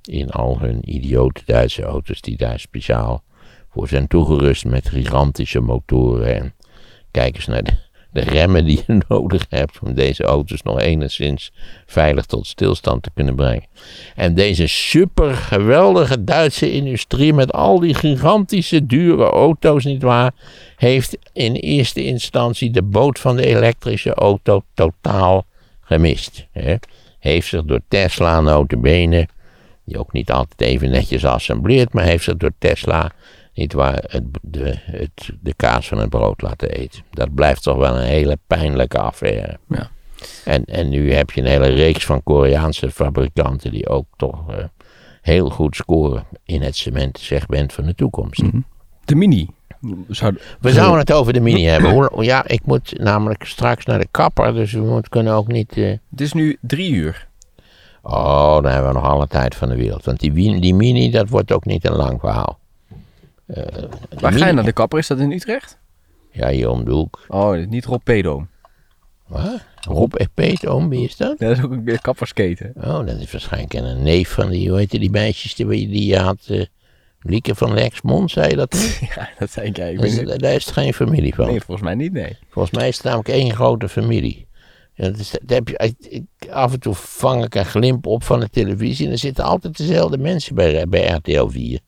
In 0.03 0.31
al 0.31 0.59
hun 0.61 0.95
idiote 0.95 1.43
Duitse 1.45 1.83
auto's 1.83 2.21
die 2.21 2.37
daar 2.37 2.61
speciaal 2.61 3.23
voor 3.71 3.88
zijn 3.88 4.07
toegerust 4.07 4.65
met 4.65 4.88
gigantische 4.88 5.61
motoren. 5.61 6.35
En 6.35 6.55
kijk 7.11 7.37
eens 7.37 7.47
naar 7.47 7.62
de, 7.62 7.73
de 8.17 8.31
remmen 8.31 8.65
die 8.65 8.83
je 8.87 8.99
nodig 9.09 9.47
hebt 9.49 9.79
om 9.83 9.95
deze 9.95 10.25
auto's 10.25 10.63
nog 10.63 10.81
enigszins 10.81 11.53
veilig 11.87 12.25
tot 12.25 12.47
stilstand 12.47 13.03
te 13.03 13.11
kunnen 13.15 13.35
brengen. 13.35 13.67
En 14.15 14.35
deze 14.35 14.67
super 14.67 15.35
geweldige 15.35 16.25
Duitse 16.25 16.73
industrie 16.73 17.33
met 17.33 17.53
al 17.53 17.81
die 17.81 17.95
gigantische 17.95 18.87
dure 18.87 19.25
auto's, 19.25 19.85
nietwaar, 19.85 20.33
heeft 20.77 21.19
in 21.33 21.55
eerste 21.55 22.05
instantie 22.05 22.71
de 22.71 22.83
boot 22.83 23.19
van 23.19 23.37
de 23.37 23.47
elektrische 23.47 24.15
auto 24.15 24.63
totaal 24.75 25.45
gemist. 25.81 26.47
Hè? 26.53 26.75
Heeft 27.19 27.49
zich 27.49 27.65
door 27.65 27.81
Tesla 27.89 28.41
notabene, 28.41 29.29
die 29.85 29.99
ook 29.99 30.13
niet 30.13 30.31
altijd 30.31 30.61
even 30.61 30.91
netjes 30.91 31.25
assembleert, 31.25 31.93
maar 31.93 32.05
heeft 32.05 32.25
zich 32.25 32.37
door 32.37 32.53
Tesla 32.59 33.13
niet 33.57 33.73
waar, 33.73 34.05
het, 34.09 34.23
de, 34.43 34.75
het, 34.83 35.31
de 35.41 35.55
kaas 35.55 35.89
van 35.89 35.99
het 35.99 36.09
brood 36.09 36.43
laten 36.43 36.71
eten. 36.71 37.03
Dat 37.11 37.35
blijft 37.35 37.63
toch 37.63 37.77
wel 37.77 37.97
een 37.97 38.07
hele 38.07 38.39
pijnlijke 38.47 38.99
affaire. 38.99 39.59
Ja. 39.69 39.91
En, 40.45 40.65
en 40.65 40.89
nu 40.89 41.13
heb 41.13 41.31
je 41.31 41.41
een 41.41 41.47
hele 41.47 41.67
reeks 41.69 42.05
van 42.07 42.23
Koreaanse 42.23 42.91
fabrikanten 42.91 43.71
die 43.71 43.89
ook 43.89 44.07
toch 44.17 44.51
eh, 44.55 44.65
heel 45.23 45.51
goed 45.51 45.77
scoren 45.77 46.25
in 46.45 46.63
het 46.63 46.77
cementsegment 46.77 47.73
van 47.73 47.85
de 47.85 47.95
toekomst. 47.95 48.43
De 49.05 49.15
Mini. 49.15 49.49
Zou, 50.09 50.37
We 50.61 50.73
zouden 50.73 50.99
het 50.99 51.13
over 51.13 51.33
de 51.33 51.41
mini 51.41 51.65
hebben. 51.73 51.91
Hoe- 51.91 52.25
Ja, 52.25 52.47
ik 52.47 52.61
moet 52.67 52.99
namelijk 52.99 53.45
straks 53.45 53.85
naar 53.85 53.99
de 53.99 54.09
kapper, 54.11 54.55
dus 54.55 54.73
we 54.73 54.81
moeten, 54.81 55.11
kunnen 55.11 55.33
ook 55.35 55.47
niet... 55.49 55.77
eh, 55.77 55.91
Het 56.11 56.21
is 56.21 56.33
nu 56.33 56.59
drie 56.61 56.91
uur. 56.93 57.29
Oh, 58.03 58.55
dan 58.55 58.65
hebben 58.73 58.89
we 58.93 58.99
nog 58.99 59.09
alle 59.09 59.27
tijd 59.27 59.55
van 59.55 59.69
de 59.69 59.77
wereld. 59.77 60.05
Want 60.05 60.21
die, 60.21 60.61
die 60.61 60.75
mini, 60.75 61.11
dat 61.11 61.29
wordt 61.29 61.53
ook 61.53 61.65
niet 61.65 61.87
een 61.87 61.97
lang 61.97 62.21
verhaal. 62.21 62.59
Eh, 63.47 63.65
Waar 64.21 64.33
ga 64.33 64.47
je 64.47 64.53
naar 64.53 64.65
de 64.65 64.73
kapper? 64.73 64.99
Is 64.99 65.07
dat 65.07 65.19
in 65.19 65.33
Utrecht? 65.33 65.79
Ja, 66.31 66.49
hier 66.50 66.69
om 66.71 66.85
de 66.85 66.91
hoek. 66.91 67.25
Oh, 67.29 67.67
niet 67.67 67.85
Rob 67.85 68.03
Pedo. 68.05 68.47
Wat? 69.26 69.61
Rob 69.81 70.15
en 70.15 70.29
Peet, 70.35 70.67
oom, 70.67 70.88
wie 70.88 71.05
is 71.05 71.17
dat? 71.17 71.38
Ja, 71.38 71.49
dat 71.49 71.57
is 71.59 71.65
ook 71.65 71.71
een 71.73 71.99
kappersketen. 72.00 72.73
Oh, 72.76 73.07
dat 73.07 73.19
is 73.21 73.31
waarschijnlijk 73.33 73.75
een 73.75 74.03
neef 74.03 74.29
van 74.31 74.49
die, 74.50 74.69
hoe 74.69 74.79
heette 74.79 74.99
die 74.99 75.11
meisjes 75.11 75.55
die, 75.55 75.67
die 75.67 76.07
je 76.07 76.19
had? 76.19 76.38
eh 76.49 76.65
Lieke 77.21 77.55
van 77.55 77.75
Lexmond, 77.75 78.31
zei 78.31 78.49
je 78.49 78.57
dat 78.57 78.73
niet? 78.73 79.00
Ja, 79.17 79.29
dat 79.38 79.50
zei 79.50 79.67
ik. 79.69 80.00
Niet. 80.00 80.41
Daar 80.41 80.53
is 80.55 80.65
het 80.65 80.75
geen 80.75 80.95
familie 80.95 81.35
van. 81.35 81.47
Nee, 81.47 81.61
volgens 81.61 81.87
mij 81.87 81.95
niet, 81.95 82.12
nee. 82.12 82.37
Volgens 82.49 82.75
mij 82.79 82.88
is 82.88 82.95
het 82.97 83.05
namelijk 83.05 83.29
één 83.29 83.55
grote 83.55 83.88
familie. 83.88 84.47
Ja, 84.95 85.09
dat 85.09 85.19
is, 85.19 85.31
dat 85.31 85.41
heb 85.50 85.69
je, 85.69 85.95
ik- 86.09 86.50
af 86.50 86.73
en 86.73 86.80
toe 86.80 86.95
vang 86.95 87.45
ik 87.45 87.54
een 87.54 87.65
glimp 87.65 88.06
op 88.06 88.23
van 88.25 88.41
de 88.41 88.49
televisie 88.49 89.06
en 89.06 89.13
er 89.13 89.19
zitten 89.19 89.45
altijd 89.45 89.76
dezelfde 89.76 90.19
mensen 90.19 90.54
bij, 90.54 90.87
bij 90.89 91.06
RTL 91.06 91.47
4. 91.49 91.80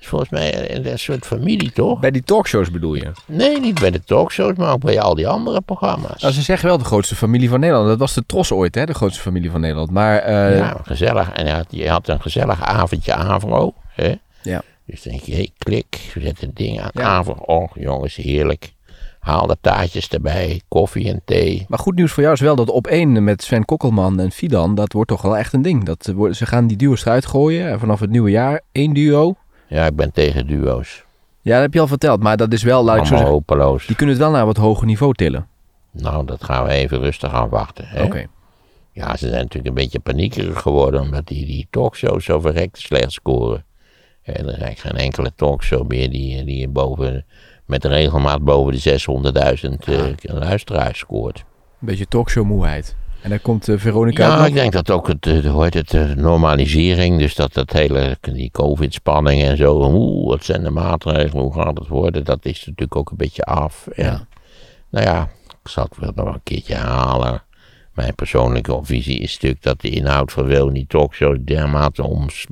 Is 0.00 0.06
volgens 0.06 0.30
mij 0.30 0.76
een, 0.76 0.90
een 0.90 0.98
soort 0.98 1.26
familie, 1.26 1.72
toch? 1.72 2.00
Bij 2.00 2.10
die 2.10 2.22
talkshows 2.22 2.70
bedoel 2.70 2.94
je? 2.94 3.12
Nee, 3.26 3.60
niet 3.60 3.80
bij 3.80 3.90
de 3.90 4.04
talkshows, 4.04 4.56
maar 4.56 4.72
ook 4.72 4.80
bij 4.80 5.00
al 5.00 5.14
die 5.14 5.28
andere 5.28 5.60
programma's. 5.60 6.22
Nou, 6.22 6.34
ze 6.34 6.42
zeggen 6.42 6.68
wel 6.68 6.78
de 6.78 6.84
grootste 6.84 7.16
familie 7.16 7.48
van 7.48 7.60
Nederland. 7.60 7.88
Dat 7.88 7.98
was 7.98 8.14
de 8.14 8.22
Tros 8.26 8.52
ooit, 8.52 8.74
hè? 8.74 8.84
De 8.86 8.94
grootste 8.94 9.20
familie 9.20 9.50
van 9.50 9.60
Nederland. 9.60 9.90
Maar 9.90 10.18
eh, 10.18 10.56
ja, 10.58 10.76
gezellig. 10.82 11.32
En 11.32 11.46
je 11.46 11.52
had, 11.52 11.66
je 11.70 11.88
had 11.88 12.08
een 12.08 12.20
gezellig 12.20 12.62
avondje 12.62 13.14
Avro. 13.14 13.74
Hè? 13.88 14.14
Ja. 14.42 14.62
Dus 14.86 15.02
denk 15.02 15.20
je, 15.20 15.34
hey, 15.34 15.50
klik, 15.58 16.10
we 16.14 16.20
zetten 16.20 16.46
het 16.46 16.56
ding 16.56 16.80
aan 16.80 16.90
Ja. 16.92 17.02
Avro. 17.02 17.32
Oh, 17.32 17.70
jongens, 17.74 18.16
heerlijk. 18.16 18.72
Haal 19.20 19.46
de 19.46 19.56
taartjes 19.60 20.08
erbij, 20.08 20.60
koffie 20.68 21.08
en 21.08 21.20
thee. 21.24 21.64
Maar 21.68 21.78
goed 21.78 21.94
nieuws 21.94 22.12
voor 22.12 22.22
jou 22.22 22.34
is 22.34 22.40
wel 22.40 22.56
dat 22.56 22.70
op 22.70 22.86
één 22.86 23.24
met 23.24 23.42
Sven 23.42 23.64
Kokkelman 23.64 24.20
en 24.20 24.30
Fidan, 24.30 24.74
dat 24.74 24.92
wordt 24.92 25.08
toch 25.10 25.22
wel 25.22 25.36
echt 25.36 25.52
een 25.52 25.62
ding. 25.62 25.84
Dat, 25.84 26.12
eh, 26.18 26.32
ze 26.32 26.46
gaan 26.46 26.66
die 26.66 26.76
duo's 26.76 27.04
eruit 27.04 27.26
gooien 27.26 27.70
en 27.70 27.78
vanaf 27.78 28.00
het 28.00 28.10
nieuwe 28.10 28.30
jaar 28.30 28.60
één 28.72 28.92
duo. 28.94 29.34
Ja, 29.70 29.86
ik 29.86 29.96
ben 29.96 30.12
tegen 30.12 30.46
duo's. 30.46 31.04
Ja, 31.40 31.52
dat 31.52 31.62
heb 31.62 31.74
je 31.74 31.80
al 31.80 31.86
verteld, 31.86 32.22
maar 32.22 32.36
dat 32.36 32.52
is 32.52 32.62
wel, 32.62 32.84
laat 32.84 32.96
ik 32.96 33.04
zo 33.04 33.14
zeggen, 33.14 33.28
hopeloos. 33.28 33.86
die 33.86 33.96
kunnen 33.96 34.14
het 34.14 34.24
wel 34.24 34.32
naar 34.32 34.46
wat 34.46 34.56
hoger 34.56 34.86
niveau 34.86 35.14
tillen. 35.14 35.46
Nou, 35.90 36.26
dat 36.26 36.44
gaan 36.44 36.64
we 36.64 36.70
even 36.70 36.98
rustig 36.98 37.32
afwachten. 37.32 37.84
Hè? 37.88 38.02
Oké. 38.02 38.26
Ja, 38.92 39.16
ze 39.16 39.28
zijn 39.28 39.40
natuurlijk 39.40 39.66
een 39.66 39.82
beetje 39.82 40.00
paniekerig 40.00 40.60
geworden 40.60 41.00
omdat 41.00 41.26
die, 41.26 41.46
die 41.46 41.66
talkshows 41.70 42.24
zo 42.24 42.40
verrekt 42.40 42.78
slecht 42.78 43.12
scoren. 43.12 43.64
En 44.22 44.34
er 44.34 44.48
eigenlijk 44.48 44.78
geen 44.78 44.96
enkele 44.96 45.32
talkshow 45.36 45.88
meer 45.88 46.10
die, 46.10 46.44
die 46.44 46.68
boven, 46.68 47.24
met 47.64 47.84
regelmaat 47.84 48.44
boven 48.44 48.72
de 48.72 49.00
600.000 49.68 49.74
eh, 49.84 50.34
luisteraars 50.34 50.98
scoort. 50.98 51.38
Een 51.38 51.86
beetje 51.86 52.08
talkshow 52.08 52.44
moeheid. 52.44 52.96
En 53.22 53.30
dan 53.30 53.40
komt 53.40 53.68
eh, 53.68 53.78
Veronica 53.78 54.26
Ja, 54.26 54.46
ik 54.46 54.54
denk 54.54 54.72
dat 54.72 54.90
ook 54.90 55.08
het, 55.08 55.26
eh, 55.26 55.50
hoe 55.50 55.62
heet 55.62 55.74
het, 55.74 55.90
de 55.90 56.12
normalisering, 56.16 57.18
dus 57.18 57.34
dat 57.34 57.54
dat 57.54 57.72
hele, 57.72 58.18
die 58.20 58.50
covid-spanning 58.50 59.42
en 59.42 59.56
zo, 59.56 59.90
oeh, 59.92 60.28
wat 60.28 60.44
zijn 60.44 60.62
de 60.62 60.70
maatregelen, 60.70 61.42
hoe 61.42 61.54
gaat 61.54 61.78
het 61.78 61.88
worden, 61.88 62.24
dat 62.24 62.44
is 62.44 62.58
natuurlijk 62.58 62.96
ook 62.96 63.10
een 63.10 63.16
beetje 63.16 63.42
af. 63.42 63.86
En, 63.86 64.04
Ja. 64.04 64.26
Nou 64.90 65.06
ja, 65.06 65.28
ik 65.62 65.68
zal 65.68 65.84
het 65.84 66.14
wel 66.14 66.24
nog 66.24 66.34
een 66.34 66.42
keertje 66.42 66.74
herhalen. 66.74 67.42
Mijn 67.94 68.14
persoonlijke 68.14 68.78
visie 68.82 69.18
is 69.18 69.32
natuurlijk 69.32 69.62
dat 69.62 69.80
de 69.80 69.90
inhoud 69.90 70.32
van 70.32 70.46
wel 70.46 70.72
die 70.72 70.86
talkshows 70.88 71.38
dermate 71.44 72.02
ons- 72.02 72.46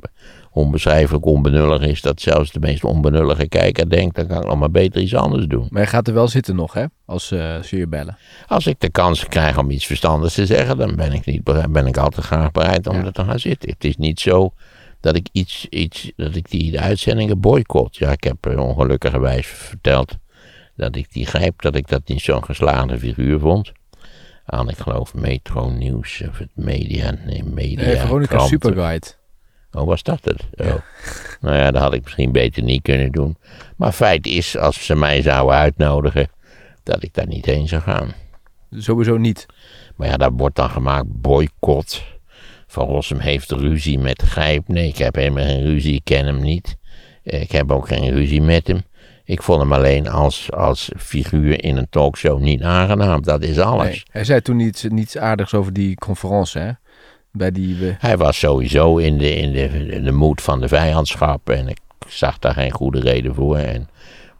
onbeschrijfelijk 0.51 1.25
onbenullig 1.25 1.81
is, 1.81 2.01
dat 2.01 2.21
zelfs 2.21 2.51
de 2.51 2.59
meest 2.59 2.83
onbenullige 2.83 3.47
kijker 3.47 3.89
denkt, 3.89 4.15
dan 4.15 4.27
kan 4.27 4.37
ik 4.41 4.47
nog 4.47 4.57
maar 4.57 4.71
beter 4.71 5.01
iets 5.01 5.15
anders 5.15 5.45
doen. 5.45 5.67
Maar 5.69 5.81
je 5.81 5.87
gaat 5.87 6.07
er 6.07 6.13
wel 6.13 6.27
zitten 6.27 6.55
nog, 6.55 6.73
hè? 6.73 6.85
Als 7.05 7.31
eh, 7.31 7.61
ze 7.61 7.77
je 7.77 7.87
bellen. 7.87 8.17
Als 8.47 8.67
ik 8.67 8.79
de 8.79 8.89
kans 8.89 9.25
krijg 9.27 9.57
om 9.57 9.69
iets 9.71 9.85
verstandigs 9.85 10.33
te 10.33 10.45
zeggen, 10.45 10.77
dan 10.77 10.95
ben 10.95 11.11
ik, 11.13 11.25
niet 11.25 11.43
bereid, 11.43 11.71
ben 11.71 11.87
ik 11.87 11.97
altijd 11.97 12.25
graag 12.25 12.51
bereid 12.51 12.87
om 12.87 12.95
Ja. 12.95 13.05
er 13.05 13.11
te 13.13 13.23
gaan 13.23 13.39
zitten. 13.39 13.69
Het 13.69 13.83
is 13.83 13.97
niet 13.97 14.19
zo 14.19 14.53
dat 14.99 15.15
ik, 15.15 15.27
iets, 15.31 15.65
iets, 15.69 16.11
dat 16.15 16.35
ik 16.35 16.49
die 16.49 16.71
de 16.71 16.79
uitzendingen 16.79 17.39
boycott. 17.39 17.97
Ja, 17.97 18.11
ik 18.11 18.23
heb 18.23 18.45
eh, 18.45 18.59
ongelukkigerwijs 18.59 19.47
verteld 19.47 20.17
dat 20.75 20.95
ik 20.95 21.11
die 21.13 21.25
grijp, 21.25 21.61
dat 21.61 21.75
ik 21.75 21.87
dat 21.87 22.01
niet 22.05 22.21
zo'n 22.21 22.43
geslaagde 22.43 22.99
figuur 22.99 23.39
vond. 23.39 23.71
Aan, 24.51 24.69
ik 24.69 24.77
geloof, 24.77 25.13
Metro 25.13 25.69
Nieuws 25.69 26.21
of 26.29 26.37
het 26.37 26.49
Media, 26.53 27.13
nee, 27.25 27.43
Media 27.43 27.85
Nee, 27.85 27.97
Veronica 27.97 28.35
Krant. 28.35 28.49
Superguide. 28.49 29.07
Oh, 29.71 29.85
was 29.85 30.03
dat 30.03 30.19
het? 30.23 30.43
Oh. 30.51 30.75
Nou 31.41 31.55
ja, 31.55 31.71
dat 31.71 31.81
had 31.81 31.93
ik 31.93 32.03
misschien 32.03 32.31
beter 32.31 32.63
niet 32.63 32.81
kunnen 32.81 33.11
doen. 33.11 33.37
Maar 33.75 33.91
feit 33.91 34.27
is, 34.27 34.57
als 34.57 34.85
ze 34.85 34.95
mij 34.95 35.21
zouden 35.21 35.55
uitnodigen, 35.55 36.29
dat 36.83 37.03
ik 37.03 37.13
daar 37.13 37.27
niet 37.27 37.45
heen 37.45 37.67
zou 37.67 37.81
gaan. 37.81 38.13
Sowieso 38.71 39.17
niet. 39.17 39.45
Maar 39.95 40.07
ja, 40.07 40.17
daar 40.17 40.31
wordt 40.31 40.55
dan 40.55 40.69
gemaakt 40.69 41.07
boycott. 41.21 42.03
Van 42.67 42.87
Rossum 42.87 43.19
heeft 43.19 43.51
ruzie 43.51 43.99
met 43.99 44.21
Grijp. 44.21 44.67
Nee, 44.67 44.87
ik 44.87 44.97
heb 44.97 45.15
helemaal 45.15 45.43
geen 45.43 45.63
ruzie. 45.63 45.95
Ik 45.95 46.03
ken 46.03 46.25
hem 46.25 46.41
niet. 46.41 46.77
Ik 47.29 47.51
heb 47.51 47.71
ook 47.71 47.87
geen 47.87 48.09
ruzie 48.11 48.41
met 48.41 48.67
hem. 48.67 48.81
Ik 49.23 49.43
vond 49.43 49.59
hem 49.61 49.73
alleen 49.73 50.07
als, 50.09 50.51
als 50.51 50.91
figuur 50.97 51.63
in 51.63 51.77
een 51.77 51.87
talkshow 51.89 52.39
niet 52.39 52.61
aangenaam. 52.61 53.21
Dat 53.23 53.43
is 53.43 53.59
alles. 53.59 53.85
Nee. 53.87 54.03
Hij 54.11 54.23
zei 54.23 54.41
toen 54.41 54.55
niets, 54.55 54.83
niets 54.87 55.17
aardigs 55.17 55.53
over 55.53 55.73
die 55.73 55.95
conferentie, 55.95 56.61
hè? 56.61 56.71
Bij 57.31 57.51
die... 57.51 57.87
eh, 57.87 57.93
Hij 57.99 58.17
was 58.17 58.39
sowieso 58.39 58.97
in 58.97 59.17
de, 59.17 59.35
in, 59.35 59.51
de, 59.51 59.67
in 59.87 60.03
de 60.03 60.11
moed 60.11 60.41
van 60.41 60.61
de 60.61 60.67
vijandschap. 60.67 61.49
En 61.49 61.67
ik 61.67 61.77
zag 62.07 62.39
daar 62.39 62.53
geen 62.53 62.71
goede 62.71 62.99
reden 62.99 63.35
voor. 63.35 63.57
En 63.57 63.89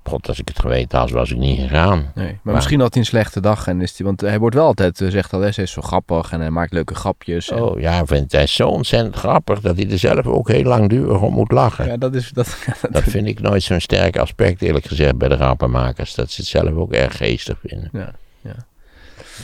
god, 0.04 0.28
als 0.28 0.40
ik 0.40 0.48
het 0.48 0.60
geweten 0.60 1.00
had, 1.00 1.10
was 1.10 1.32
ik 1.32 1.38
niet 1.38 1.60
gegaan. 1.60 2.12
Nee, 2.16 2.40
maar, 2.44 2.54
misschien 2.54 2.80
had 2.80 2.94
hij 2.94 3.02
een 3.02 3.08
slechte 3.08 3.42
dag. 3.42 3.68
En 3.68 3.82
is 3.82 3.96
die, 3.96 4.06
want 4.06 4.22
hij 4.22 4.40
wordt 4.40 4.56
wel 4.56 4.66
altijd, 4.66 5.02
eh, 5.02 5.10
zegt 5.10 5.34
al, 5.34 5.40
hij 5.40 5.54
is 5.56 5.72
zo 5.72 5.82
grappig 5.82 6.32
en 6.32 6.40
hij 6.40 6.50
maakt 6.50 6.74
leuke 6.74 6.96
grapjes. 6.96 7.50
En- 7.50 7.62
Oh 7.62 7.80
ja, 7.80 8.06
vind 8.06 8.32
hij 8.32 8.48
zo 8.48 8.68
ontzettend 8.68 9.16
grappig 9.16 9.60
dat 9.60 9.76
hij 9.76 9.90
er 9.92 9.98
zelf 10.00 10.26
ook 10.26 10.48
heel 10.48 10.64
langdurig 10.64 11.22
om 11.22 11.34
moet 11.34 11.52
lachen. 11.52 11.86
Ja, 11.86 11.98
dat 11.98 12.16
is... 12.16 12.30
Dat, 12.40 12.58
Dat 12.92 13.04
vind 13.04 13.28
ik 13.28 13.40
nooit 13.42 13.64
zo'n 13.64 13.80
sterk 13.80 14.18
aspect, 14.18 14.62
eerlijk 14.62 14.86
gezegd, 14.86 15.18
bij 15.18 15.28
de 15.30 15.36
grappenmakers. 15.36 16.16
Dat 16.16 16.32
ze 16.32 16.42
het 16.42 16.50
zelf 16.50 16.72
ook 16.74 16.94
erg 16.94 17.18
geestig 17.18 17.58
vinden. 17.66 17.90
ja, 17.94 18.14
ja. 18.42 18.56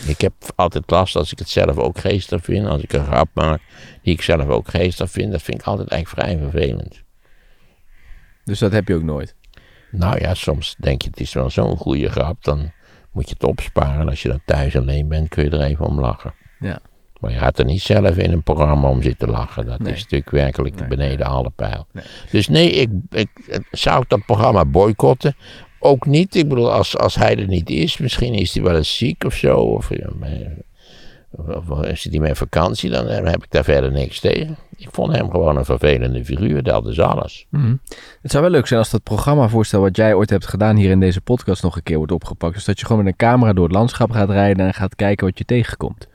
Ik 0.08 0.22
heb 0.22 0.34
altijd 0.56 0.84
last 0.92 1.16
als 1.16 1.32
ik 1.32 1.40
het 1.40 1.50
zelf 1.50 1.78
ook 1.78 1.98
geestig 2.00 2.44
vind. 2.44 2.68
Als 2.68 2.82
ik 2.82 2.94
een 2.94 3.06
grap 3.06 3.28
maak 3.34 3.62
die 4.02 4.14
ik 4.14 4.22
zelf 4.22 4.48
ook 4.48 4.68
geestig 4.70 5.12
vind. 5.12 5.32
Dat 5.32 5.42
vind 5.42 5.60
ik 5.60 5.66
altijd 5.66 5.90
eigenlijk 5.90 6.22
vrij 6.22 6.38
vervelend. 6.50 7.04
Dus 8.44 8.60
dat 8.60 8.72
heb 8.72 8.88
je 8.88 8.96
ook 8.96 9.04
nooit. 9.04 9.36
Nou 9.92 10.20
ja, 10.20 10.34
soms 10.34 10.76
denk 10.80 11.02
je 11.02 11.10
het 11.10 11.20
is 11.20 11.34
wel 11.34 11.50
zo'n 11.50 11.78
goede 11.78 12.10
grap, 12.10 12.44
dan 12.44 12.72
moet 13.12 13.28
je 13.30 13.34
het 13.34 13.44
opsparen. 13.44 14.02
En 14.02 14.10
als 14.10 14.22
je 14.22 14.30
dan 14.30 14.42
thuis 14.46 14.76
alleen 14.78 15.08
bent, 15.08 15.30
kun 15.30 15.44
je 15.44 15.50
er 15.50 15.62
even 15.62 15.86
om 15.86 16.00
lachen. 16.00 16.34
Ja. 16.60 16.80
Maar 17.20 17.32
je 17.32 17.38
gaat 17.38 17.60
er 17.60 17.66
niet 17.66 17.82
zelf 17.82 18.18
in 18.18 18.32
een 18.32 18.44
programma 18.44 18.90
om 18.90 19.02
zitten 19.02 19.30
lachen. 19.30 19.66
Dat 19.66 19.80
Nee. 19.80 19.94
is 19.94 20.02
natuurlijk 20.02 20.32
werkelijk 20.32 20.80
Nee, 20.80 20.88
beneden 20.88 21.26
alle 21.26 21.50
pijl. 21.56 21.88
Nee. 21.92 22.04
Dus 22.32 22.48
nee, 22.48 22.72
ik, 22.72 22.90
ik 23.10 23.30
eh, 23.50 23.60
zou 23.72 24.04
dat 24.08 24.26
programma 24.26 24.66
boycotten. 24.66 25.36
Ook 25.80 26.06
niet. 26.06 26.36
Ik 26.36 26.48
bedoel, 26.50 26.72
als, 26.72 26.98
als 26.98 27.16
hij 27.16 27.38
er 27.38 27.48
niet 27.48 27.70
is, 27.70 27.98
misschien 27.98 28.34
is 28.34 28.54
hij 28.54 28.64
wel 28.64 28.76
eens 28.76 28.98
ziek 28.98 29.24
of 29.24 29.34
zo. 29.36 29.58
Of, 29.58 29.90
ja, 29.90 30.10
maar- 30.20 30.30
of, 31.38 31.70
of 31.70 31.84
is 31.84 32.04
hij 32.04 32.20
met 32.20 32.38
vakantie, 32.38 32.90
dan 32.90 33.08
eh, 33.08 33.26
heb 33.32 33.44
ik 33.44 33.52
daar 33.52 33.64
verder 33.64 33.92
niks 33.92 34.20
tegen. 34.20 34.58
Ik 34.78 34.90
vond 34.92 35.16
hem 35.16 35.30
gewoon 35.30 35.58
een 35.58 35.66
vervelende 35.66 36.26
figuur, 36.26 36.64
dat 36.64 36.88
is 36.88 37.00
alles. 37.00 37.46
Mhm. 37.50 37.76
Het 38.22 38.32
zou 38.32 38.44
wel 38.44 38.52
leuk 38.52 38.68
zijn 38.68 38.80
als 38.80 38.90
dat 38.90 39.04
programmavoorstel 39.04 39.82
wat 39.82 39.96
jij 39.96 40.14
ooit 40.14 40.30
hebt 40.30 40.48
gedaan 40.48 40.76
hier 40.76 40.90
in 40.90 41.00
deze 41.00 41.22
podcast 41.22 41.64
nog 41.64 41.76
een 41.76 41.84
keer 41.84 41.98
wordt 41.98 42.12
opgepakt. 42.12 42.54
Dus 42.54 42.66
dat 42.66 42.80
je 42.80 42.86
gewoon 42.86 43.04
met 43.04 43.12
een 43.12 43.28
camera 43.28 43.54
door 43.54 43.64
het 43.64 43.74
landschap 43.74 44.12
gaat 44.12 44.30
rijden 44.30 44.66
en 44.66 44.74
gaat 44.74 44.96
kijken 44.96 45.26
wat 45.26 45.38
je 45.38 45.46
tegenkomt. 45.46 46.08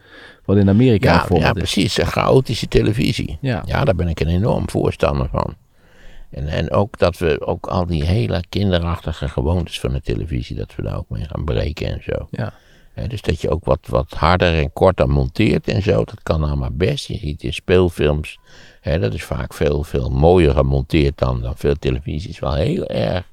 Wat 0.44 0.56
in 0.56 0.68
Amerika 0.68 1.26
Ja, 1.28 1.37
ja 1.38 1.52
precies. 1.52 1.98
Een 1.98 2.06
chaotische 2.06 2.68
televisie. 2.68 3.38
Ja. 3.40 3.62
Ja, 3.66 3.85
daar 3.85 3.94
ben 3.94 4.09
ik 4.09 4.20
een 4.20 4.28
enorm 4.28 4.70
voorstander 4.70 5.28
van. 5.33 5.54
En, 6.30 6.48
en 6.48 6.70
ook 6.70 6.98
dat 6.98 7.18
we 7.18 7.46
ook 7.46 7.66
al 7.66 7.87
die 7.87 8.04
hele 8.04 8.44
kinderachtige 8.48 9.28
gewoontes 9.28 9.80
van 9.80 9.92
de 9.92 10.00
televisie, 10.00 10.56
dat 10.56 10.74
we 10.74 10.83
daar 10.83 10.96
ook 10.96 11.09
mee 11.09 11.24
gaan 11.24 11.44
breken 11.44 11.87
en 11.87 12.02
zo. 12.02 12.28
Ja. 12.30 12.52
Hè, 13.00 13.06
dus 13.06 13.22
dat 13.22 13.40
je 13.40 13.50
ook 13.50 13.64
wat, 13.64 13.86
wat 13.86 14.12
harder 14.12 14.54
en 14.54 14.72
korter 14.72 15.08
monteert 15.08 15.68
en 15.68 15.82
zo, 15.82 16.04
dat 16.04 16.22
kan 16.22 16.42
allemaal 16.42 16.72
best. 16.72 17.06
Je 17.06 17.18
ziet 17.18 17.42
in 17.42 17.52
speelfilms, 17.52 18.38
hè, 18.80 18.98
dat 18.98 19.14
is 19.14 19.24
vaak 19.24 19.54
veel, 19.54 19.82
veel 19.82 20.10
mooier 20.10 20.54
gemonteerd 20.54 21.18
dan, 21.18 21.40
dan 21.40 21.56
veel 21.56 21.74
televisies. 21.74 22.38
Wel 22.38 22.54
heel 22.54 22.86
erg 22.86 23.24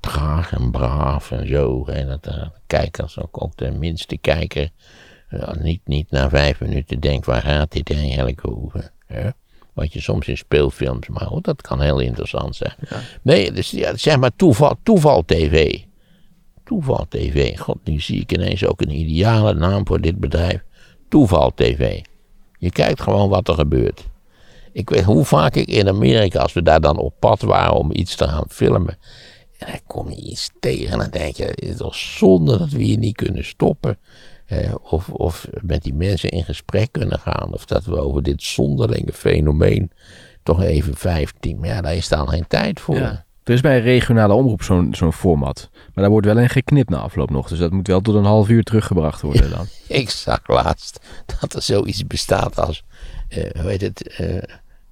traag 0.00 0.52
en 0.52 0.70
braaf 0.70 1.30
en 1.30 1.48
zo. 1.48 1.84
En 1.84 2.08
dat 2.08 2.24
de 2.24 2.50
kijkers, 2.66 3.18
ook, 3.18 3.42
ook 3.42 3.56
de 3.56 3.70
minste 3.70 4.16
kijker, 4.16 4.70
ja, 5.30 5.54
niet, 5.58 5.80
niet 5.84 6.10
na 6.10 6.28
vijf 6.28 6.60
minuten 6.60 7.00
denkt, 7.00 7.26
waar 7.26 7.42
gaat 7.42 7.72
dit 7.72 7.90
eigenlijk 7.90 8.48
over? 8.48 8.90
Hè? 9.06 9.28
Wat 9.72 9.92
je 9.92 10.00
soms 10.00 10.28
in 10.28 10.36
speelfilms, 10.36 11.08
maar 11.08 11.26
goed, 11.26 11.44
dat 11.44 11.62
kan 11.62 11.80
heel 11.80 11.98
interessant 11.98 12.56
zijn. 12.56 12.74
Nee, 13.22 13.52
dus 13.52 13.70
ja, 13.70 13.96
zeg 13.96 14.16
maar 14.18 14.36
toeval, 14.36 14.76
toeval 14.82 15.24
TV. 15.24 15.80
Toeval 16.64 17.06
TV. 17.08 17.58
God, 17.58 17.78
nu 17.84 18.00
zie 18.00 18.20
ik 18.20 18.32
ineens 18.32 18.66
ook 18.66 18.80
een 18.80 18.98
ideale 18.98 19.54
naam 19.54 19.86
voor 19.86 20.00
dit 20.00 20.20
bedrijf. 20.20 20.64
Toeval 21.08 21.52
TV. 21.54 22.00
Je 22.58 22.70
kijkt 22.70 23.00
gewoon 23.00 23.28
wat 23.28 23.48
er 23.48 23.54
gebeurt. 23.54 24.10
Ik 24.72 24.90
weet 24.90 25.04
hoe 25.04 25.24
vaak 25.24 25.54
ik 25.54 25.68
in 25.68 25.88
Amerika, 25.88 26.40
als 26.40 26.52
we 26.52 26.62
daar 26.62 26.80
dan 26.80 26.98
op 26.98 27.14
pad 27.18 27.42
waren 27.42 27.74
om 27.74 27.90
iets 27.92 28.14
te 28.14 28.28
gaan 28.28 28.44
filmen. 28.48 28.98
En 29.58 29.66
dan 29.66 29.80
kom 29.86 30.10
je 30.10 30.16
iets 30.16 30.50
tegen 30.60 30.92
en 30.92 30.98
dan 30.98 31.10
denk 31.10 31.36
je, 31.36 31.44
het 31.44 31.62
is 31.62 31.76
toch 31.76 31.94
zonde 31.94 32.58
dat 32.58 32.70
we 32.70 32.82
hier 32.82 32.98
niet 32.98 33.16
kunnen 33.16 33.44
stoppen. 33.44 33.98
Eh, 34.46 34.74
of, 34.82 35.08
of 35.08 35.48
met 35.60 35.82
die 35.82 35.94
mensen 35.94 36.28
in 36.28 36.44
gesprek 36.44 36.92
kunnen 36.92 37.18
gaan. 37.18 37.52
Of 37.52 37.64
dat 37.64 37.84
we 37.84 37.96
over 37.96 38.22
dit 38.22 38.42
zonderlinge 38.42 39.12
fenomeen 39.12 39.90
toch 40.42 40.62
even 40.62 40.96
15. 40.96 41.58
Maar 41.58 41.68
ja, 41.68 41.80
daar 41.80 41.94
is 41.94 42.08
dan 42.08 42.28
geen 42.28 42.46
tijd 42.48 42.80
voor. 42.80 42.96
Ja. 42.96 43.24
Er 43.44 43.54
is 43.54 43.60
bij 43.60 43.76
een 43.76 43.82
regionale 43.82 44.34
omroep 44.34 44.62
zo'n 44.62 44.94
zo'n 44.94 45.12
format. 45.12 45.68
Maar 45.72 45.90
daar 45.94 46.10
wordt 46.10 46.26
wel 46.26 46.38
in 46.38 46.48
geknipt 46.48 46.90
na 46.90 46.98
afloop 46.98 47.30
nog. 47.30 47.48
Dus 47.48 47.58
dat 47.58 47.72
moet 47.72 47.86
wel 47.86 48.00
tot 48.00 48.14
een 48.14 48.24
half 48.24 48.48
uur 48.48 48.62
teruggebracht 48.62 49.20
worden 49.20 49.50
dan. 49.50 49.66
Ik 49.98 50.10
zag 50.10 50.40
laatst 50.46 51.00
dat 51.40 51.54
er 51.54 51.62
zoiets 51.62 52.06
bestaat 52.06 52.58
als, 52.58 52.84
eh 53.28 53.60
hoe 53.60 53.70
heet 53.70 53.80
het, 53.80 54.08
eh, 54.08 54.42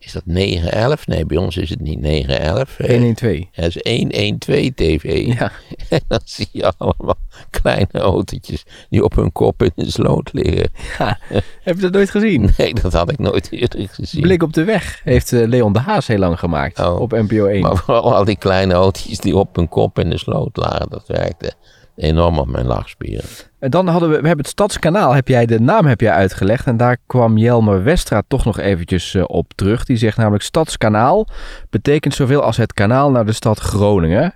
is 0.02 0.12
dat 0.12 0.22
911? 0.26 1.06
Nee, 1.06 1.26
bij 1.26 1.36
ons 1.36 1.56
is 1.56 1.70
het 1.70 1.80
niet 1.80 2.00
911. 2.00 2.78
eh, 2.78 2.88
112. 2.90 3.44
Het 3.50 3.76
is 3.76 3.92
112 3.92 4.70
TV. 4.74 5.26
Ja. 5.38 5.52
En 5.88 6.00
dan 6.08 6.20
zie 6.24 6.48
je 6.52 6.72
allemaal 6.78 7.18
kleine 7.50 7.88
autootjes 7.92 8.64
die 8.90 9.04
op 9.04 9.14
hun 9.14 9.32
kop 9.32 9.62
in 9.62 9.70
de 9.74 9.90
sloot 9.90 10.32
liggen. 10.32 10.70
ja. 10.98 11.18
Heb 11.62 11.74
je 11.76 11.80
dat 11.82 11.92
nooit 11.92 12.10
gezien? 12.10 12.50
Nee, 12.56 12.74
dat 12.74 12.92
had 12.92 13.10
ik 13.10 13.18
nooit 13.18 13.52
eerder 13.52 13.88
gezien. 13.88 14.20
Blik 14.22 14.42
op 14.42 14.52
de 14.52 14.64
weg 14.64 15.00
heeft 15.04 15.32
eh, 15.32 15.46
Leon 15.48 15.72
de 15.72 15.78
Haas 15.78 16.06
heel 16.06 16.18
lang 16.18 16.38
gemaakt. 16.38 16.78
Oh. 16.78 17.00
Op 17.00 17.10
NPO 17.12 17.46
1. 17.46 17.60
Maar 17.60 17.76
vooral 17.76 18.14
al 18.14 18.24
die 18.24 18.36
kleine 18.38 18.74
autootjes 18.74 19.18
die 19.18 19.36
op 19.36 19.56
hun 19.56 19.68
kop 19.68 19.98
in 19.98 20.10
de 20.10 20.18
sloot 20.18 20.56
lagen, 20.56 20.88
dat 20.90 21.04
werkte 21.06 21.52
enorm 22.00 22.38
op 22.38 22.48
mijn 22.48 22.66
lachspieren. 22.66 23.24
En 23.58 23.70
dan 23.70 23.86
hadden 23.86 24.08
we, 24.08 24.20
we 24.20 24.26
hebben 24.26 24.44
het 24.44 24.52
Stadskanaal, 24.52 25.12
heb 25.12 25.28
jij, 25.28 25.46
de 25.46 25.60
naam 25.60 25.86
heb 25.86 26.00
jij 26.00 26.12
uitgelegd. 26.12 26.66
En 26.66 26.76
daar 26.76 26.96
kwam 27.06 27.36
Jelmer 27.36 27.82
Westra 27.82 28.22
toch 28.28 28.44
nog 28.44 28.58
eventjes 28.58 29.14
eh, 29.14 29.24
op 29.26 29.52
terug. 29.54 29.84
Die 29.84 29.96
zegt 29.96 30.16
namelijk 30.16 30.42
Stadskanaal 30.42 31.28
betekent 31.70 32.14
zoveel 32.14 32.42
als 32.42 32.56
het 32.56 32.72
kanaal 32.72 33.10
naar 33.10 33.26
de 33.26 33.32
stad 33.32 33.58
Groningen. 33.58 34.34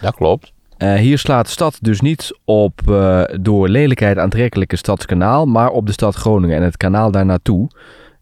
Dat 0.00 0.14
klopt. 0.14 0.52
Eh, 0.76 0.94
hier 0.94 1.18
slaat 1.18 1.48
stad 1.48 1.78
dus 1.80 2.00
niet 2.00 2.38
op 2.44 2.90
eh, 2.90 3.22
door 3.40 3.68
lelijkheid 3.68 4.18
aantrekkelijke 4.18 4.76
stadskanaal, 4.76 5.46
maar 5.46 5.70
op 5.70 5.86
de 5.86 5.92
stad 5.92 6.14
Groningen 6.14 6.56
en 6.56 6.62
het 6.62 6.76
kanaal 6.76 7.10
daar 7.10 7.26
naartoe. 7.26 7.68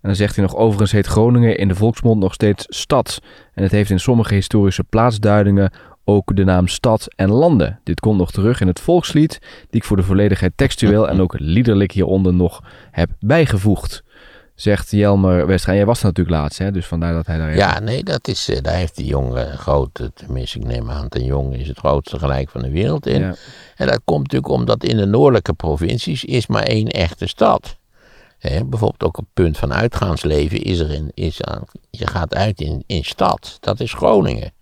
En 0.01 0.09
dan 0.09 0.15
zegt 0.15 0.37
hij 0.37 0.45
nog, 0.45 0.57
overigens 0.57 0.93
heet 0.93 1.07
Groningen 1.07 1.59
in 1.59 1.69
de 1.69 1.75
volksmond 1.75 2.21
nog 2.21 2.35
steeds 2.35 2.67
stad. 2.69 3.23
En 3.55 3.63
het 3.63 3.73
heeft 3.73 3.91
in 3.91 4.01
sommige 4.01 4.35
historische 4.35 4.85
plaatsduidingen 4.85 5.73
ook 6.09 6.37
de 6.37 6.45
naam 6.45 6.69
stad 6.69 7.07
en 7.17 7.31
landen. 7.31 7.81
Dit 7.85 8.01
komt 8.01 8.19
nog 8.19 8.31
terug 8.31 8.61
in 8.61 8.67
het 8.67 8.81
volkslied, 8.81 9.39
die 9.41 9.81
ik 9.81 9.85
voor 9.85 9.97
de 9.97 10.03
volledigheid 10.03 10.53
textueel 10.57 11.09
en 11.09 11.21
ook 11.21 11.39
liederlijk 11.39 11.93
hieronder 11.93 12.35
nog 12.35 12.63
heb 12.91 13.11
bijgevoegd. 13.21 14.03
Zegt 14.55 14.91
Jelmer 14.91 15.47
Westra. 15.47 15.75
Jij 15.75 15.87
was 15.87 16.03
natuurlijk 16.03 16.37
laatst, 16.37 16.59
hè? 16.59 16.71
dus 16.71 16.87
vandaar 16.87 17.13
dat 17.13 17.27
hij 17.27 17.39
daar... 17.39 17.57
Ja, 17.57 17.79
nee, 17.79 18.05
dat 18.05 18.29
is, 18.29 18.49
eh, 18.49 18.63
daar 18.63 18.75
heeft 18.75 18.97
die 18.97 19.07
jongen 19.07 19.59
grote, 19.59 20.13
tenminste 20.15 20.59
ik 20.59 20.65
neem 20.65 20.91
aan, 20.91 21.07
een 21.09 21.25
jongen 21.25 21.59
is 21.59 21.69
het 21.69 21.79
grootste 21.79 22.19
gelijk 22.19 22.51
van 22.51 22.63
de 22.63 22.71
wereld 22.71 23.07
in. 23.07 23.21
Ja. 23.21 23.35
En 23.77 23.87
dat 23.87 24.01
komt 24.05 24.23
natuurlijk 24.23 24.53
omdat 24.53 24.85
in 24.85 24.97
de 24.97 25.07
noordelijke 25.07 25.53
provincies 25.53 26.25
is 26.25 26.47
maar 26.47 26.63
één 26.63 26.89
echte 26.89 27.27
stad. 27.27 27.77
Hè, 28.39 28.65
bijvoorbeeld 28.65 29.05
ook 29.05 29.19
op 29.19 29.25
het 29.25 29.45
punt 29.45 29.59
van 29.59 29.73
uitgaansleven 29.73 30.63
is 30.63 30.79
er 30.79 30.91
in, 30.91 31.11
is 31.15 31.43
aan, 31.43 31.65
je 31.91 32.07
gaat 32.07 32.35
uit 32.35 32.61
in, 32.61 32.85
in 32.87 33.05
stad, 33.05 33.57
dat 33.61 33.81
is 33.81 33.93
Groningen. 33.93 34.53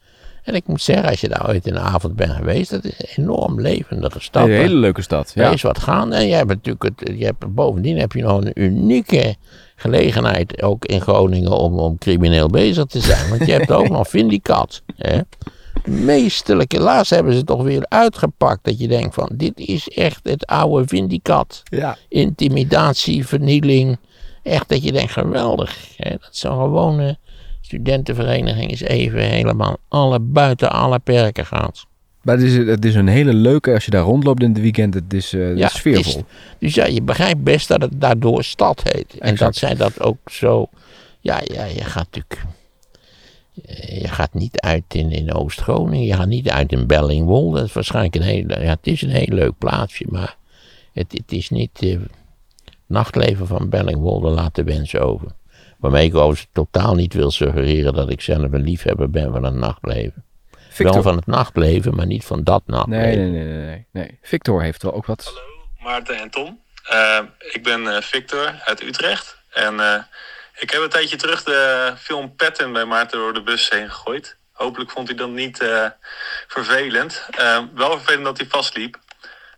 En 0.46 0.54
ik 0.54 0.66
moet 0.66 0.82
zeggen, 0.82 1.09
als 1.09 1.20
je 1.20 1.28
daar 1.28 1.48
ooit 1.48 1.66
in 1.66 1.72
de 1.72 1.78
avond 1.80 2.16
bent 2.16 2.32
geweest, 2.32 2.70
dat 2.70 2.85
is 2.85 2.92
een 2.98 3.24
enorm 3.24 3.61
levendige 3.61 4.20
stad. 4.20 4.44
Een 4.44 4.50
hele 4.50 4.74
leuke 4.74 5.02
stad. 5.02 5.32
Er 5.35 5.42
Ja. 5.42 5.50
is 5.50 5.62
wat 5.62 5.78
gaan. 5.78 6.12
En 6.12 6.26
je 6.26 6.35
hebt 6.35 6.48
natuurlijk 6.48 6.82
het, 6.82 7.18
je 7.18 7.24
hebt, 7.24 7.54
bovendien 7.54 7.98
heb 7.98 8.12
je 8.12 8.22
nog 8.22 8.44
een 8.44 8.50
unieke 8.62 9.35
gelegenheid 9.76 10.62
ook 10.62 10.85
in 10.85 11.00
Groningen 11.00 11.50
om, 11.52 11.78
om 11.78 11.98
crimineel 11.98 12.48
bezig 12.48 12.85
te 12.85 13.00
zijn. 13.00 13.28
Want 13.28 13.46
je 13.46 13.52
hebt 13.52 13.72
ook 13.72 13.88
nog 13.96 14.09
Vindicat. 14.09 14.82
Hè? 14.96 15.20
Meesterlijke. 15.85 16.80
Laatst 16.80 17.11
hebben 17.11 17.32
ze 17.32 17.38
het 17.38 17.46
toch 17.46 17.62
weer 17.62 17.85
uitgepakt. 17.88 18.64
Dat 18.64 18.78
je 18.78 18.88
denkt 18.88 19.14
van 19.14 19.30
dit 19.35 19.59
is 19.59 19.88
echt 19.88 20.20
het 20.22 20.46
oude 20.46 20.88
Vindicat. 20.88 21.62
Ja. 21.64 21.96
Intimidatie, 22.09 23.26
vernieling. 23.26 23.98
Echt 24.42 24.68
dat 24.68 24.82
je 24.82 24.92
denkt 24.92 25.12
geweldig. 25.12 25.76
Hè? 25.96 26.11
Dat 26.11 26.28
zo'n 26.30 26.59
gewone 26.61 27.18
studentenvereniging 27.66 28.70
is 28.70 28.81
even 28.81 29.20
helemaal 29.20 29.76
alle, 29.88 30.18
buiten 30.20 30.70
alle 30.72 30.98
perken 30.98 31.46
gaat. 31.46 31.87
Maar 32.22 32.35
het 32.37 32.44
is, 32.44 32.57
het 32.57 32.85
is 32.85 32.94
een 32.94 33.09
hele 33.09 33.33
leuke, 33.35 33.72
als 33.72 33.85
je 33.85 33.90
daar 33.90 34.02
rondloopt 34.02 34.42
in 34.42 34.48
het 34.48 34.61
weekend, 34.61 34.94
het 34.94 35.12
is, 35.12 35.31
Ja, 35.31 35.38
is 35.66 35.74
sfeervol. 35.74 36.12
het 36.16 36.24
Dus 36.59 36.74
ja, 36.74 36.85
je 36.87 37.02
begrijpt 37.02 37.42
best 37.42 37.68
dat 37.68 37.81
het 37.83 38.00
daardoor 38.00 38.44
stad 38.44 38.83
heet. 38.92 39.18
En 39.18 39.35
dat 39.37 39.57
zij 39.57 39.74
dat 39.74 40.00
ook 40.00 40.31
zo. 40.31 40.68
Ja, 41.20 41.40
ja, 41.44 41.64
je 41.64 41.85
gaat 41.85 42.09
natuurlijk. 42.14 42.42
eh, 43.64 44.00
Je 44.00 44.09
gaat 44.09 44.35
niet 44.35 44.61
uit 44.61 44.85
in, 44.88 45.11
in 45.11 45.33
Oost-Groningen. 45.35 46.07
Je 46.07 46.14
gaat 46.14 46.26
niet 46.26 46.50
uit 46.50 46.72
in 46.72 46.87
Bellingwolde. 46.87 47.57
Dat 47.59 47.66
is 47.66 47.72
waarschijnlijk 47.72 48.14
een 48.14 48.22
heel. 48.22 48.48
Ja, 48.48 48.57
het 48.57 48.87
is 48.87 49.02
een 49.02 49.11
heel 49.11 49.35
leuk 49.35 49.52
plaatsje. 49.59 50.05
Maar 50.09 50.37
het, 50.92 51.12
het 51.12 51.33
is 51.33 51.50
niet. 51.50 51.83
eh, 51.83 51.98
nachtleven 52.87 53.46
van 53.46 53.68
Bellingwolde 53.68 54.29
laat 54.31 54.55
de 54.55 54.64
wens 54.64 54.96
over. 54.96 55.29
Waarmee 55.87 56.07
ik 56.07 56.14
overigens 56.14 56.49
totaal 56.53 56.94
niet 56.94 57.14
wil 57.14 57.31
suggereren 57.31 57.94
dat 57.94 58.11
ik 58.11 58.20
zelf 58.20 58.53
een 58.53 58.62
liefhebber 58.62 59.11
ben 59.11 59.33
van 59.33 59.44
het 59.44 59.55
nachtleven. 59.55 60.25
Victor. 60.68 60.94
Wel 60.94 61.03
van 61.03 61.16
het 61.16 61.27
nachtleven, 61.27 61.94
maar 61.94 62.07
niet 62.07 62.25
van 62.25 62.44
dat 62.44 62.62
nachtleven. 62.66 63.33
Nee, 63.33 63.44
nee, 63.44 63.44
nee, 63.44 63.64
nee, 63.64 63.87
nee. 63.90 64.18
Victor 64.22 64.62
heeft 64.62 64.83
wel 64.83 64.94
ook 64.94 65.07
wat. 65.07 65.25
Hallo, 65.25 65.40
Maarten 65.79 66.16
en 66.16 66.31
Tom. 66.31 66.61
Eh, 66.83 67.18
ik 67.38 67.62
ben 67.62 67.96
eh, 67.96 68.03
Victor 68.03 68.61
uit 68.64 68.83
Utrecht. 68.83 69.38
En 69.51 69.81
eh, 69.81 70.03
ik 70.59 70.70
heb 70.70 70.83
een 70.83 70.88
tijdje 70.88 71.16
terug 71.16 71.42
de 71.42 71.92
film 71.99 72.35
Patton 72.37 72.72
bij 72.72 72.85
Maarten 72.85 73.18
door 73.18 73.35
de 73.35 73.42
bus 73.42 73.70
heen 73.70 73.90
gegooid. 73.90 74.37
Hopelijk 74.53 74.90
vond 74.90 75.09
hij 75.09 75.16
dat 75.16 75.31
niet 75.31 75.61
eh, 75.61 75.87
vervelend. 76.46 77.29
Wel 77.75 77.90
vervelend 77.90 78.25
dat 78.25 78.38
hij 78.38 78.46
vastliep. 78.46 78.99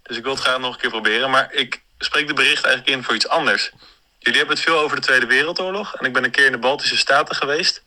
Dus 0.02 0.16
ik 0.16 0.22
wil 0.22 0.32
het 0.32 0.42
graag 0.42 0.58
nog 0.58 0.74
een 0.74 0.80
keer 0.80 0.90
proberen. 0.90 1.30
Maar 1.30 1.52
ik 1.52 1.82
spreek 1.98 2.26
de 2.26 2.34
bericht 2.34 2.64
eigenlijk 2.64 2.96
in 2.96 3.04
voor 3.04 3.14
iets 3.14 3.28
anders. 3.28 3.72
Jullie 4.28 4.42
hebben 4.42 4.62
het 4.62 4.68
veel 4.72 4.84
over 4.84 4.96
de 4.96 5.06
Tweede 5.06 5.26
Wereldoorlog. 5.26 5.94
En 5.94 6.06
ik 6.06 6.12
ben 6.12 6.24
een 6.24 6.30
keer 6.30 6.46
in 6.46 6.52
de 6.52 6.58
Baltische 6.58 6.96
Staten 6.96 7.34
geweest. 7.34 7.82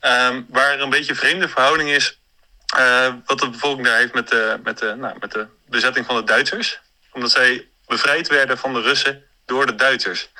Ehm, 0.00 0.42
waar 0.48 0.72
er 0.72 0.80
een 0.80 0.90
beetje 0.90 1.10
een 1.10 1.16
vreemde 1.16 1.48
verhouding 1.48 1.90
is. 1.90 2.18
eh, 2.76 3.12
wat 3.24 3.38
de 3.38 3.50
bevolking 3.50 3.86
daar 3.86 3.98
heeft 3.98 4.14
met 4.14 4.28
de, 4.28 4.60
met, 4.64 4.78
de, 4.78 4.94
nou, 4.94 5.16
met 5.20 5.32
de 5.32 5.46
bezetting 5.66 6.06
van 6.06 6.16
de 6.16 6.24
Duitsers. 6.24 6.80
Omdat 7.12 7.30
zij 7.30 7.68
bevrijd 7.86 8.28
werden 8.28 8.58
van 8.58 8.72
de 8.72 8.80
Russen 8.80 9.24
door 9.46 9.66
de 9.66 9.74
Duitsers. 9.74 10.30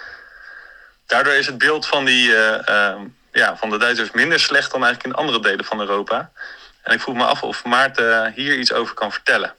Daardoor 1.07 1.33
is 1.33 1.47
het 1.47 1.59
beeld 1.59 1.87
van, 1.87 2.05
die, 2.05 2.35
eh, 2.35 2.69
ehm, 2.69 3.01
ja, 3.33 3.57
van 3.57 3.71
de 3.71 3.79
Duitsers 3.79 4.11
minder 4.11 4.41
slecht 4.41 4.71
dan 4.71 4.85
eigenlijk 4.85 5.14
in 5.14 5.23
andere 5.23 5.41
delen 5.41 5.64
van 5.64 5.81
Europa. 5.81 6.31
En 6.83 6.95
ik 6.95 7.01
vroeg 7.01 7.14
me 7.14 7.25
af 7.25 7.43
of 7.43 7.64
Maarten 7.64 8.33
hier 8.33 8.59
iets 8.59 8.73
over 8.73 8.95
kan 8.95 9.12
vertellen. 9.12 9.55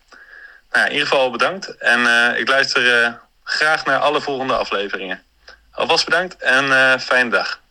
Nou, 0.71 0.85
in 0.85 0.91
ieder 0.91 1.07
geval 1.07 1.31
bedankt. 1.31 1.77
En 1.77 2.35
ik 2.35 2.47
luister 2.47 3.19
graag 3.43 3.85
naar 3.85 3.99
alle 3.99 4.21
volgende 4.21 4.55
afleveringen. 4.55 5.27
Alvast 5.79 6.05
bedankt 6.05 6.35
en 6.43 6.99
fijne 6.99 7.29
dag. 7.29 7.61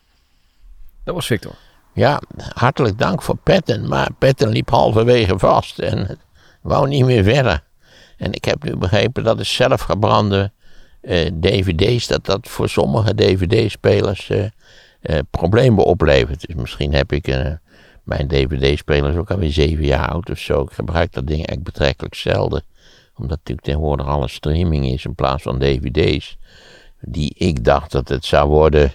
Dat 1.03 1.15
was 1.15 1.25
Victor. 1.25 1.55
Ja, 1.93 2.21
hartelijk 2.53 2.97
dank 2.97 3.21
voor 3.21 3.37
Petten. 3.37 3.87
Maar 3.87 4.09
Petten 4.17 4.49
liep 4.49 4.69
halverwege 4.69 5.39
vast 5.39 5.79
en 5.79 6.19
wou 6.61 6.87
niet 6.87 7.05
meer 7.05 7.23
verder. 7.23 7.63
En 8.17 8.33
ik 8.33 8.45
heb 8.45 8.63
nu 8.63 8.75
begrepen 8.75 9.23
dat 9.23 9.37
de 9.37 9.43
zelfgebrande 9.43 10.51
uh, 11.01 11.29
dvd's, 11.39 12.07
dat 12.07 12.25
dat 12.25 12.47
voor 12.47 12.69
sommige 12.69 13.15
dvd-spelers 13.15 14.29
uh, 14.29 14.45
uh, 15.01 15.19
problemen 15.31 15.83
oplevert. 15.83 16.47
Dus 16.47 16.55
misschien 16.55 16.93
heb 16.93 17.11
ik 17.11 17.27
mijn 18.03 18.27
dvd-speler 18.27 19.11
is 19.11 19.17
ook 19.17 19.31
alweer 19.31 19.51
zeven 19.51 19.85
jaar 19.85 20.09
oud 20.09 20.29
of 20.29 20.39
zo. 20.39 20.61
Ik 20.61 20.71
gebruik 20.71 21.13
dat 21.13 21.27
ding 21.27 21.45
echt 21.45 21.63
betrekkelijk 21.63 22.15
zelden. 22.15 22.63
Omdat 23.15 23.37
natuurlijk 23.37 23.67
tegenwoordig 23.67 24.07
alles 24.07 24.33
streaming 24.33 24.85
is 24.85 25.05
in 25.05 25.15
plaats 25.15 25.43
van 25.43 25.59
dvd's. 25.59 26.37
Die 27.01 27.33
ik 27.37 27.63
dacht 27.63 27.91
dat 27.91 28.07
het 28.07 28.25
zou 28.25 28.49
worden 28.49 28.93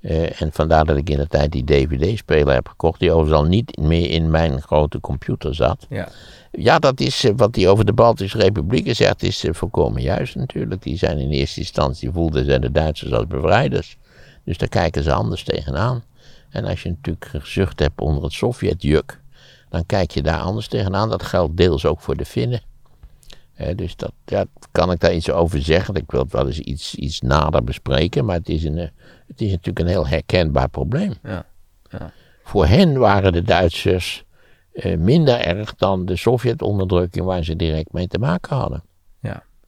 uh, 0.00 0.40
en 0.40 0.52
vandaar 0.52 0.84
dat 0.84 0.96
ik 0.96 1.10
in 1.10 1.16
de 1.16 1.26
tijd 1.26 1.52
die 1.52 1.64
DVD-speler 1.64 2.54
heb 2.54 2.68
gekocht, 2.68 3.00
die 3.00 3.12
overigens 3.12 3.40
al 3.40 3.48
niet 3.48 3.76
meer 3.76 4.10
in 4.10 4.30
mijn 4.30 4.62
grote 4.62 5.00
computer 5.00 5.54
zat. 5.54 5.86
Ja, 5.88 6.08
ja 6.50 6.78
dat 6.78 7.00
is 7.00 7.24
uh, 7.24 7.32
wat 7.36 7.56
hij 7.56 7.68
over 7.68 7.84
de 7.84 7.92
Baltische 7.92 8.38
Republieken 8.38 8.96
zegt, 8.96 9.22
is 9.22 9.44
uh, 9.44 9.54
volkomen 9.54 10.02
juist 10.02 10.34
natuurlijk. 10.34 10.82
Die 10.82 10.96
zijn 10.96 11.18
in 11.18 11.30
eerste 11.30 11.60
instantie, 11.60 12.10
voelden 12.10 12.44
ze 12.44 12.58
de 12.58 12.72
Duitsers 12.72 13.12
als 13.12 13.26
bevrijders. 13.26 13.96
Dus 14.44 14.58
daar 14.58 14.68
kijken 14.68 15.02
ze 15.02 15.12
anders 15.12 15.44
tegenaan. 15.44 16.04
En 16.50 16.64
als 16.64 16.82
je 16.82 16.88
natuurlijk 16.88 17.24
gezucht 17.24 17.78
hebt 17.78 18.00
onder 18.00 18.22
het 18.22 18.32
Sovjetjuk, 18.32 19.20
dan 19.68 19.86
kijk 19.86 20.10
je 20.10 20.22
daar 20.22 20.40
anders 20.40 20.68
tegenaan. 20.68 21.08
Dat 21.08 21.22
geldt 21.22 21.56
deels 21.56 21.84
ook 21.84 22.00
voor 22.00 22.16
de 22.16 22.24
Finnen 22.24 22.62
dus 23.74 23.96
dat, 23.96 24.12
ja, 24.24 24.44
kan 24.72 24.92
ik 24.92 25.00
daar 25.00 25.14
iets 25.14 25.30
over 25.30 25.62
zeggen? 25.62 25.94
Ik 25.94 26.10
wil 26.10 26.20
het 26.20 26.32
wel 26.32 26.46
eens 26.46 26.58
iets, 26.58 26.94
iets 26.94 27.20
nader 27.20 27.64
bespreken, 27.64 28.24
maar 28.24 28.36
het 28.36 28.48
is, 28.48 28.64
een, 28.64 28.78
eh, 28.78 28.88
het 29.26 29.40
is 29.40 29.50
natuurlijk 29.50 29.78
een 29.78 29.86
heel 29.86 30.06
herkenbaar 30.06 30.68
probleem. 30.68 31.14
Ja. 31.22 31.46
Ja. 31.90 32.12
Voor 32.42 32.66
hen 32.66 32.98
waren 32.98 33.32
de 33.32 33.42
Duitsers 33.42 34.24
eh, 34.72 34.96
minder 34.96 35.40
erg 35.40 35.74
dan 35.74 36.04
de 36.04 36.16
Sovjet-onderdrukking 36.16 37.24
waar 37.24 37.44
ze 37.44 37.56
direct 37.56 37.92
mee 37.92 38.06
te 38.06 38.18
maken 38.18 38.56
hadden. 38.56 38.82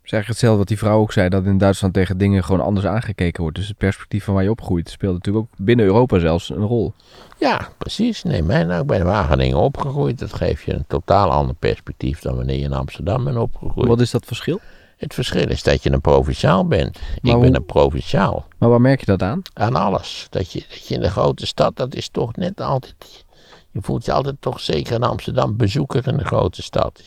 Zeg 0.02 0.26
hetzelfde 0.26 0.58
wat 0.58 0.68
die 0.68 0.78
vrouw 0.78 1.00
ook 1.00 1.12
zei, 1.12 1.28
dat 1.28 1.44
in 1.44 1.58
Duitsland 1.58 1.94
tegen 1.94 2.18
dingen 2.18 2.44
gewoon 2.44 2.60
anders 2.60 2.86
aangekeken 2.86 3.42
wordt. 3.42 3.56
Dus 3.56 3.68
het 3.68 3.76
perspectief 3.76 4.24
van 4.24 4.34
waar 4.34 4.42
je 4.42 4.50
opgroeit 4.50 4.90
speelt 4.90 5.14
natuurlijk 5.14 5.44
ook 5.44 5.58
binnen 5.58 5.86
Europa 5.86 6.18
zelfs 6.18 6.50
een 6.50 6.56
rol. 6.56 6.92
Ja, 7.38 7.68
precies. 7.78 8.22
Nee, 8.22 8.42
mij 8.42 8.64
nou, 8.64 8.80
ik 8.80 8.86
ben 8.86 8.98
in 8.98 9.04
Wageningen 9.04 9.56
opgegroeid. 9.56 10.18
Dat 10.18 10.34
geeft 10.34 10.62
je 10.62 10.74
een 10.74 10.84
totaal 10.88 11.30
ander 11.30 11.54
perspectief 11.54 12.20
dan 12.20 12.36
wanneer 12.36 12.58
je 12.58 12.64
in 12.64 12.72
Amsterdam 12.72 13.24
bent 13.24 13.36
opgegroeid. 13.36 13.88
Wat 13.88 14.00
is 14.00 14.10
dat 14.10 14.24
verschil? 14.24 14.60
Het 14.96 15.14
verschil 15.14 15.48
is 15.48 15.62
dat 15.62 15.82
je 15.82 15.92
een 15.92 16.00
provinciaal 16.00 16.66
bent. 16.66 16.98
Maar 17.22 17.34
ik 17.34 17.40
ben 17.40 17.54
een 17.54 17.64
provinciaal. 17.64 18.46
Maar 18.58 18.68
waar 18.68 18.80
merk 18.80 19.00
je 19.00 19.06
dat 19.06 19.22
aan? 19.22 19.42
Aan 19.52 19.76
alles. 19.76 20.26
Dat 20.30 20.52
je, 20.52 20.64
dat 20.68 20.86
je 20.86 20.94
in 20.94 21.00
de 21.00 21.10
grote 21.10 21.46
stad, 21.46 21.76
dat 21.76 21.94
is 21.94 22.08
toch 22.08 22.36
net 22.36 22.60
altijd... 22.60 23.24
Je 23.70 23.80
voelt 23.82 24.04
je 24.04 24.12
altijd 24.12 24.36
toch 24.40 24.60
zeker 24.60 24.94
in 24.94 25.02
Amsterdam 25.02 25.56
bezoeker 25.56 26.08
in 26.08 26.16
de 26.16 26.24
grote 26.24 26.62
stad. 26.62 27.02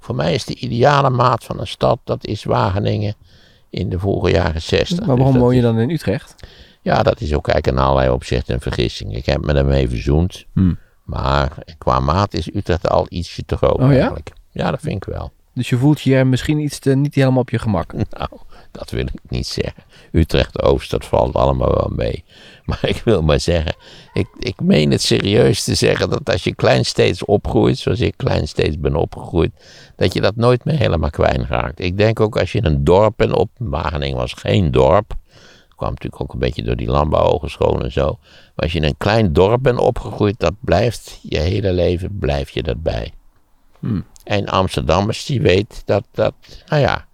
Voor 0.00 0.14
mij 0.14 0.34
is 0.34 0.44
de 0.44 0.54
ideale 0.54 1.10
maat 1.10 1.44
van 1.44 1.60
een 1.60 1.66
stad, 1.66 1.98
dat 2.04 2.26
is 2.26 2.44
Wageningen 2.44 3.14
in 3.70 3.88
de 3.88 3.98
vroege 3.98 4.30
jaren 4.30 4.62
zestig. 4.62 4.98
Maar 4.98 5.06
Dus 5.06 5.16
waarom 5.16 5.32
dat 5.32 5.42
woon 5.42 5.54
je 5.54 5.62
dan 5.62 5.78
in 5.78 5.90
Utrecht? 5.90 6.34
Ja, 6.82 7.02
dat 7.02 7.20
is 7.20 7.34
ook 7.34 7.48
eigenlijk 7.48 7.78
in 7.78 7.84
allerlei 7.84 8.14
opzichten 8.14 8.54
een 8.54 8.60
vergissing. 8.60 9.16
Ik 9.16 9.26
heb 9.26 9.44
me 9.44 9.52
ermee 9.52 9.88
verzoend. 9.88 10.44
Hmm. 10.52 10.78
Maar 11.04 11.52
qua 11.78 12.00
maat 12.00 12.34
is 12.34 12.54
Utrecht 12.54 12.88
al 12.88 13.06
ietsje 13.08 13.44
te 13.44 13.56
groot 13.56 13.78
Oh 13.78 13.92
ja? 13.92 13.98
eigenlijk. 13.98 14.32
Ja, 14.50 14.70
dat 14.70 14.80
vind 14.80 14.96
ik 14.96 15.04
wel. 15.04 15.32
Dus 15.54 15.68
je 15.68 15.76
voelt 15.76 16.00
je 16.00 16.24
misschien 16.24 16.58
iets 16.58 16.78
te, 16.78 16.94
niet 16.94 17.14
helemaal 17.14 17.40
op 17.40 17.50
je 17.50 17.58
gemak. 17.58 17.92
Nou, 18.10 18.28
dat 18.70 18.90
wil 18.90 19.00
ik 19.00 19.20
niet 19.28 19.46
zeggen. 19.46 19.82
Utrecht-Oost, 20.12 20.90
dat 20.90 21.04
valt 21.04 21.34
allemaal 21.34 21.74
wel 21.74 21.92
mee. 21.96 22.24
Maar 22.66 22.80
ik 22.82 23.02
wil 23.04 23.22
maar 23.22 23.40
zeggen, 23.40 23.76
ik, 24.12 24.26
ik 24.38 24.60
meen 24.60 24.90
het 24.90 25.02
serieus 25.02 25.64
te 25.64 25.74
zeggen 25.74 26.10
dat 26.10 26.30
als 26.30 26.44
je 26.44 26.54
kleinsteeds 26.54 27.24
opgroeit, 27.24 27.78
zoals 27.78 28.00
ik 28.00 28.14
kleinsteeds 28.16 28.78
ben 28.78 28.96
opgegroeid, 28.96 29.50
dat 29.96 30.12
je 30.12 30.20
dat 30.20 30.36
nooit 30.36 30.64
meer 30.64 30.78
helemaal 30.78 31.10
kwijt 31.10 31.44
raakt. 31.48 31.80
Ik 31.80 31.96
denk 31.96 32.20
ook 32.20 32.38
als 32.38 32.52
je 32.52 32.58
in 32.58 32.64
een 32.64 32.84
dorp 32.84 33.12
bent 33.16 33.32
op, 33.32 33.50
Wageningen 33.58 34.16
was 34.16 34.32
geen 34.32 34.70
dorp, 34.70 35.14
kwam 35.76 35.90
natuurlijk 35.90 36.22
ook 36.22 36.32
een 36.32 36.38
beetje 36.38 36.62
door 36.62 36.76
die 36.76 36.90
landbouwhogeschool 36.90 37.80
en 37.82 37.92
zo. 37.92 38.18
Maar 38.54 38.64
als 38.64 38.72
je 38.72 38.78
in 38.78 38.84
een 38.84 38.96
klein 38.98 39.32
dorp 39.32 39.62
bent 39.62 39.78
opgegroeid, 39.78 40.38
dat 40.38 40.54
blijft 40.60 41.18
je 41.22 41.38
hele 41.38 41.72
leven, 41.72 42.18
blijf 42.18 42.50
je 42.50 42.62
dat 42.62 42.82
bij. 42.82 43.12
En 44.24 44.46
Amsterdammers 44.46 45.24
die 45.24 45.40
weet 45.40 45.82
dat, 45.84 46.04
dat 46.12 46.34
nou 46.66 46.82
ja, 46.82 47.06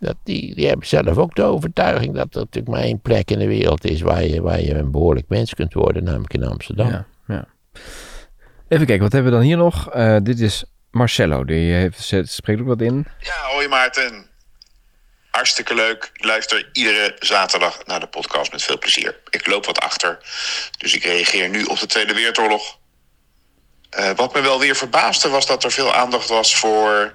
dat 0.00 0.16
die, 0.22 0.54
die 0.54 0.66
hebben 0.66 0.86
zelf 0.86 1.16
ook 1.16 1.34
de 1.34 1.42
overtuiging 1.42 2.14
dat 2.14 2.34
er 2.34 2.40
natuurlijk 2.40 2.74
maar 2.74 2.82
één 2.82 3.00
plek 3.00 3.30
in 3.30 3.38
de 3.38 3.46
wereld 3.46 3.84
is 3.84 4.00
waar 4.00 4.24
je, 4.24 4.42
waar 4.42 4.60
je 4.60 4.74
een 4.74 4.90
behoorlijk 4.90 5.28
mens 5.28 5.54
kunt 5.54 5.72
worden, 5.74 6.04
namelijk 6.04 6.34
in 6.34 6.44
Amsterdam. 6.44 6.88
Ja, 6.88 7.06
ja. 7.26 7.48
Even 8.68 8.86
kijken, 8.86 9.02
wat 9.02 9.12
hebben 9.12 9.30
we 9.30 9.36
dan 9.38 9.46
hier 9.46 9.56
nog? 9.56 9.90
Eh, 9.90 10.16
dit 10.22 10.40
is 10.40 10.64
Marcello, 10.90 11.44
die 11.44 11.72
heeft, 11.72 12.14
spreekt 12.22 12.60
ook 12.60 12.66
wat 12.66 12.80
in. 12.80 13.06
Ja, 13.20 13.34
hoi 13.52 13.68
Maarten. 13.68 14.26
Hartstikke 15.30 15.74
leuk. 15.74 16.10
Ik 16.14 16.24
luister 16.24 16.68
iedere 16.72 17.16
zaterdag 17.18 17.86
naar 17.86 18.00
de 18.00 18.06
podcast 18.06 18.52
met 18.52 18.62
veel 18.62 18.78
plezier. 18.78 19.16
Ik 19.30 19.46
loop 19.46 19.66
wat 19.66 19.80
achter, 19.80 20.18
dus 20.78 20.94
ik 20.94 21.04
reageer 21.04 21.48
nu 21.48 21.64
op 21.64 21.78
de 21.78 21.86
Tweede 21.86 22.14
Wereldoorlog. 22.14 22.78
Eh, 23.90 24.10
wat 24.16 24.34
me 24.34 24.40
wel 24.40 24.58
weer 24.58 24.76
verbaasde 24.76 25.28
was 25.28 25.46
dat 25.46 25.64
er 25.64 25.72
veel 25.72 25.94
aandacht 25.94 26.28
was 26.28 26.56
voor 26.56 27.14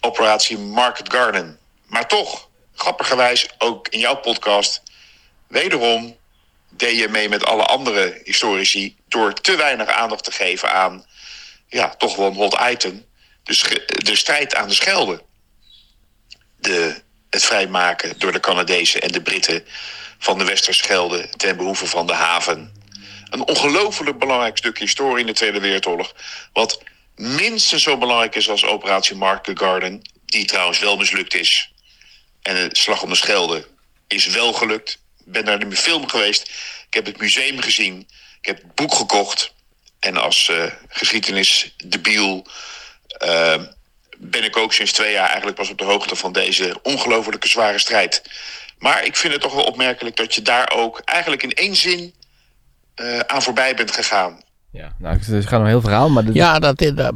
operatie 0.00 0.58
Market 0.58 1.12
Garden. 1.12 1.58
Maar 1.86 2.08
toch, 2.08 2.48
grappigerwijs 2.74 3.48
ook 3.58 3.88
in 3.88 3.98
jouw 3.98 4.16
podcast, 4.16 4.82
wederom 5.48 6.16
deed 6.68 6.98
je 6.98 7.08
mee 7.08 7.28
met 7.28 7.44
alle 7.44 7.64
andere 7.64 8.20
historici 8.24 8.96
door 9.08 9.32
te 9.32 9.56
weinig 9.56 9.88
aandacht 9.88 10.24
te 10.24 10.32
geven 10.32 10.72
aan, 10.72 11.04
ja, 11.68 11.88
toch 11.88 12.16
wel 12.16 12.26
een 12.26 12.34
hot 12.34 12.58
sch- 13.44 13.86
de 13.86 14.16
strijd 14.16 14.54
aan 14.54 14.68
de 14.68 14.74
Schelde 14.74 15.22
de, 16.62 17.02
het 17.30 17.44
vrijmaken 17.44 18.18
door 18.18 18.32
de 18.32 18.40
Canadezen 18.40 19.00
en 19.00 19.12
de 19.12 19.22
Britten 19.22 19.64
van 20.18 20.38
de 20.38 20.44
Westerschelde 20.44 21.28
ten 21.36 21.56
behoeve 21.56 21.86
van 21.86 22.06
de 22.06 22.12
haven. 22.12 22.81
Een 23.32 23.46
ongelooflijk 23.46 24.18
belangrijk 24.18 24.56
stuk 24.56 24.78
historie 24.78 25.20
in 25.20 25.26
de 25.26 25.32
Tweede 25.32 25.60
Wereldoorlog. 25.60 26.14
Wat 26.52 26.82
minstens 27.16 27.82
zo 27.82 27.98
belangrijk 27.98 28.34
is 28.34 28.48
als 28.48 28.64
operatie 28.64 29.16
Market 29.16 29.58
Garden, 29.58 30.02
die 30.24 30.44
trouwens 30.44 30.78
wel 30.78 30.96
mislukt 30.96 31.34
is. 31.34 31.72
En 32.42 32.54
de 32.54 32.76
slag 32.76 33.02
om 33.02 33.08
de 33.08 33.14
Schelde 33.14 33.68
is 34.08 34.26
wel 34.26 34.52
gelukt. 34.52 34.98
Ik 35.18 35.32
ben 35.32 35.44
naar 35.44 35.58
de 35.68 35.76
film 35.76 36.08
geweest. 36.08 36.50
Ik 36.86 36.94
heb 36.94 37.06
het 37.06 37.18
museum 37.18 37.60
gezien. 37.60 38.08
Ik 38.40 38.46
heb 38.46 38.56
het 38.56 38.74
boek 38.74 38.94
gekocht. 38.94 39.54
En 40.00 40.16
als 40.16 40.48
eh 40.48 40.72
geschiedenisdebiel 40.88 42.46
eh, 43.06 43.62
ben 44.18 44.44
ik 44.44 44.56
ook 44.56 44.72
sinds 44.72 44.92
twee 44.92 45.12
jaar 45.12 45.28
eigenlijk 45.28 45.56
pas 45.56 45.70
op 45.70 45.78
de 45.78 45.84
hoogte 45.84 46.16
van 46.16 46.32
deze 46.32 46.78
ongelofelijke 46.82 47.48
zware 47.48 47.78
strijd. 47.78 48.22
Maar 48.78 49.04
ik 49.04 49.16
vind 49.16 49.32
het 49.32 49.42
toch 49.42 49.54
wel 49.54 49.64
opmerkelijk 49.64 50.16
dat 50.16 50.34
je 50.34 50.42
daar 50.42 50.70
ook 50.70 51.00
eigenlijk 51.04 51.42
in 51.42 51.52
één 51.52 51.76
zin 51.76 52.14
eh, 53.02 53.18
aan 53.18 53.42
voorbij 53.42 53.74
bent 53.74 53.90
gegaan. 53.90 54.36
Ja, 54.70 54.92
nou, 54.98 55.16
het 55.16 55.24
gaat 55.26 55.50
nog 55.50 55.60
een 55.60 55.66
heel 55.66 55.80
verhaal, 55.80 56.08
maar 56.10 56.24
dit- 56.24 56.34
Ja, 56.34 56.58
dat, 56.58 56.80
is- 56.80 56.94
dat- 56.94 57.12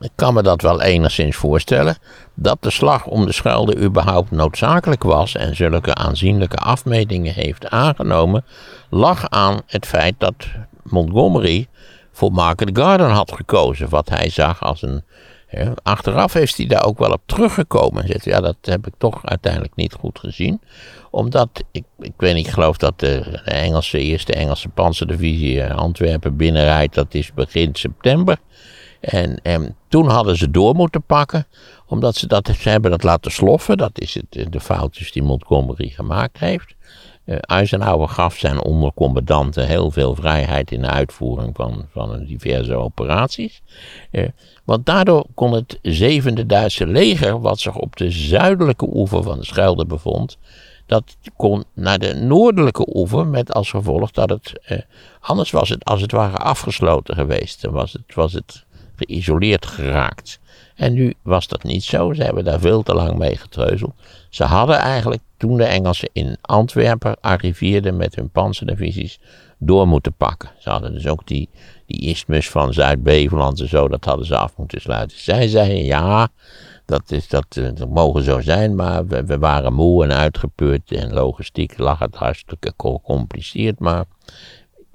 ik 0.00 0.10
kan 0.14 0.34
me 0.34 0.42
dat 0.42 0.62
wel 0.62 0.82
enigszins 0.82 1.36
voorstellen. 1.36 1.96
Dat 2.34 2.56
de 2.62 2.70
slag 2.70 3.06
om 3.06 3.26
de 3.26 3.32
Schelde 3.32 3.76
überhaupt 3.78 4.30
noodzakelijk 4.30 5.02
was 5.02 5.34
en 5.36 5.56
zulke 5.56 5.94
aanzienlijke 5.94 6.56
afmetingen 6.56 7.34
heeft 7.34 7.68
aangenomen, 7.70 8.44
lag 8.90 9.28
aan 9.30 9.60
het 9.66 9.86
feit 9.86 10.14
dat 10.18 10.34
Montgomery 10.82 11.66
voor 12.12 12.32
Market 12.32 12.70
Garden 12.78 13.10
had 13.10 13.32
gekozen. 13.32 13.88
Wat 13.88 14.08
hij 14.08 14.28
zag 14.30 14.62
als 14.62 14.82
een. 14.82 15.02
hè, 15.46 15.70
achteraf 15.82 16.34
is 16.34 16.56
hij 16.56 16.66
daar 16.66 16.84
ook 16.84 16.98
wel 16.98 17.10
op 17.12 17.22
teruggekomen. 17.26 18.06
Zegt, 18.06 18.24
ja, 18.24 18.40
dat 18.40 18.56
heb 18.60 18.86
ik 18.86 18.92
toch 18.98 19.26
uiteindelijk 19.26 19.76
niet 19.76 19.92
goed 19.92 20.18
gezien. 20.18 20.60
Omdat, 21.10 21.48
ik, 21.70 21.84
ik 21.98 22.12
weet 22.16 22.34
niet, 22.34 22.46
ik 22.46 22.52
geloof 22.52 22.76
dat 22.76 23.00
de, 23.00 23.40
Engelse, 23.44 23.98
eerste 23.98 24.32
Engelse 24.32 24.68
panzerdivisie 24.68 25.62
eh, 25.62 25.76
Antwerpen 25.76 26.36
binnenrijdt. 26.36 26.94
Dat 26.94 27.14
is 27.14 27.32
begin 27.32 27.74
september. 27.74 28.38
En, 29.00 29.40
en 29.42 29.76
toen 29.88 30.08
hadden 30.08 30.36
ze 30.36 30.50
door 30.50 30.74
moeten 30.74 31.02
pakken, 31.02 31.46
omdat 31.86 32.16
ze 32.16 32.26
dat 32.26 32.50
ze 32.60 32.68
hebben 32.68 32.90
dat 32.90 33.02
laten 33.02 33.30
sloffen. 33.30 33.76
Dat 33.76 34.00
is 34.00 34.14
het, 34.14 34.52
de 34.52 34.60
foutjes 34.60 35.12
die 35.12 35.22
Montgomery 35.22 35.88
gemaakt 35.88 36.38
heeft. 36.38 36.76
Eh 37.28 37.36
Eisenhower 37.40 38.08
gaf 38.08 38.36
zijn 38.36 38.62
ondercommandanten 38.62 39.66
heel 39.66 39.90
veel 39.90 40.14
vrijheid 40.14 40.70
in 40.70 40.80
de 40.80 40.88
uitvoering 40.88 41.56
van, 41.56 41.86
van 41.90 42.24
diverse 42.24 42.74
operaties. 42.74 43.62
Eh, 44.10 44.28
want 44.64 44.86
daardoor 44.86 45.26
kon 45.34 45.52
het 45.52 45.78
zevende 45.82 46.46
Duitse 46.46 46.86
leger, 46.86 47.40
wat 47.40 47.60
zich 47.60 47.76
op 47.76 47.96
de 47.96 48.10
zuidelijke 48.10 48.88
oever 48.92 49.22
van 49.22 49.38
de 49.38 49.44
Schelde 49.44 49.86
bevond, 49.86 50.38
dat 50.88 51.16
kon 51.36 51.64
naar 51.74 51.98
de 51.98 52.14
noordelijke 52.14 52.86
oever 52.96 53.26
met 53.26 53.52
als 53.52 53.70
gevolg 53.70 54.10
dat 54.10 54.30
het, 54.30 54.52
eh, 54.62 54.78
anders 55.20 55.50
was 55.50 55.68
het 55.68 55.84
als 55.84 56.00
het 56.00 56.12
ware 56.12 56.36
afgesloten 56.36 57.14
geweest. 57.14 57.62
Dan 57.62 57.72
was 57.72 57.92
het, 57.92 58.14
was 58.14 58.32
het 58.32 58.64
geïsoleerd 58.96 59.66
geraakt. 59.66 60.40
En 60.74 60.92
nu 60.92 61.14
was 61.22 61.48
dat 61.48 61.62
niet 61.62 61.84
zo. 61.84 62.12
Ze 62.12 62.22
hebben 62.22 62.44
daar 62.44 62.60
veel 62.60 62.82
te 62.82 62.94
lang 62.94 63.18
mee 63.18 63.36
getreuzeld. 63.36 63.94
Ze 64.30 64.44
hadden 64.44 64.76
eigenlijk, 64.76 65.22
toen 65.36 65.56
de 65.56 65.64
Engelsen 65.64 66.08
in 66.12 66.38
Antwerpen 66.40 67.20
arriveerden 67.20 67.96
met 67.96 68.14
hun 68.14 68.30
panzerdivisies, 68.30 69.20
door 69.58 69.88
moeten 69.88 70.12
pakken. 70.12 70.50
Ze 70.58 70.70
hadden 70.70 70.92
dus 70.92 71.06
ook 71.06 71.26
die, 71.26 71.48
die 71.86 72.00
isthmus 72.00 72.50
van 72.50 72.72
Zuid-Beveland 72.72 73.60
en 73.60 73.68
zo, 73.68 73.88
dat 73.88 74.04
hadden 74.04 74.26
ze 74.26 74.36
af 74.36 74.56
moeten 74.56 74.80
sluiten. 74.80 75.18
Zij 75.18 75.48
zeiden, 75.48 75.84
ja, 75.84 76.28
dat, 76.88 77.10
is, 77.10 77.28
dat, 77.28 77.46
eh, 77.48 77.64
dat 77.74 77.88
mogen 77.88 78.22
zo 78.22 78.40
zijn, 78.40 78.74
maar 78.74 79.06
we, 79.06 79.24
we 79.24 79.38
waren 79.38 79.72
moe 79.72 80.04
en 80.04 80.12
uitgeput 80.12 80.92
en 80.92 81.12
logistiek 81.12 81.78
lag 81.78 81.98
het 81.98 82.14
hartstikke 82.14 82.72
gecompliceerd, 82.76 83.78
maar 83.78 84.04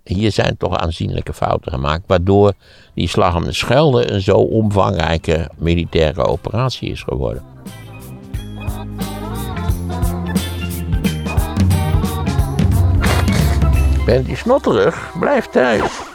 hier 0.04 0.32
zijn 0.32 0.58
toch 0.58 0.78
aanzienlijke 0.78 1.34
fouten 1.34 1.72
gemaakt, 1.72 2.04
waardoor 2.08 2.54
die 2.94 3.08
slag 3.08 3.36
om 3.36 3.44
de 3.44 3.54
Schelde 3.54 4.12
een 4.12 4.22
zo 4.22 4.38
omvangrijke 4.38 5.50
militaire 5.58 6.24
operatie 6.24 6.90
is 6.90 7.04
geworden. 7.04 7.44
Bent 14.06 14.30
u 14.30 14.36
snotterig? 14.36 15.12
Blijf 15.20 15.46
thuis. 15.46 16.13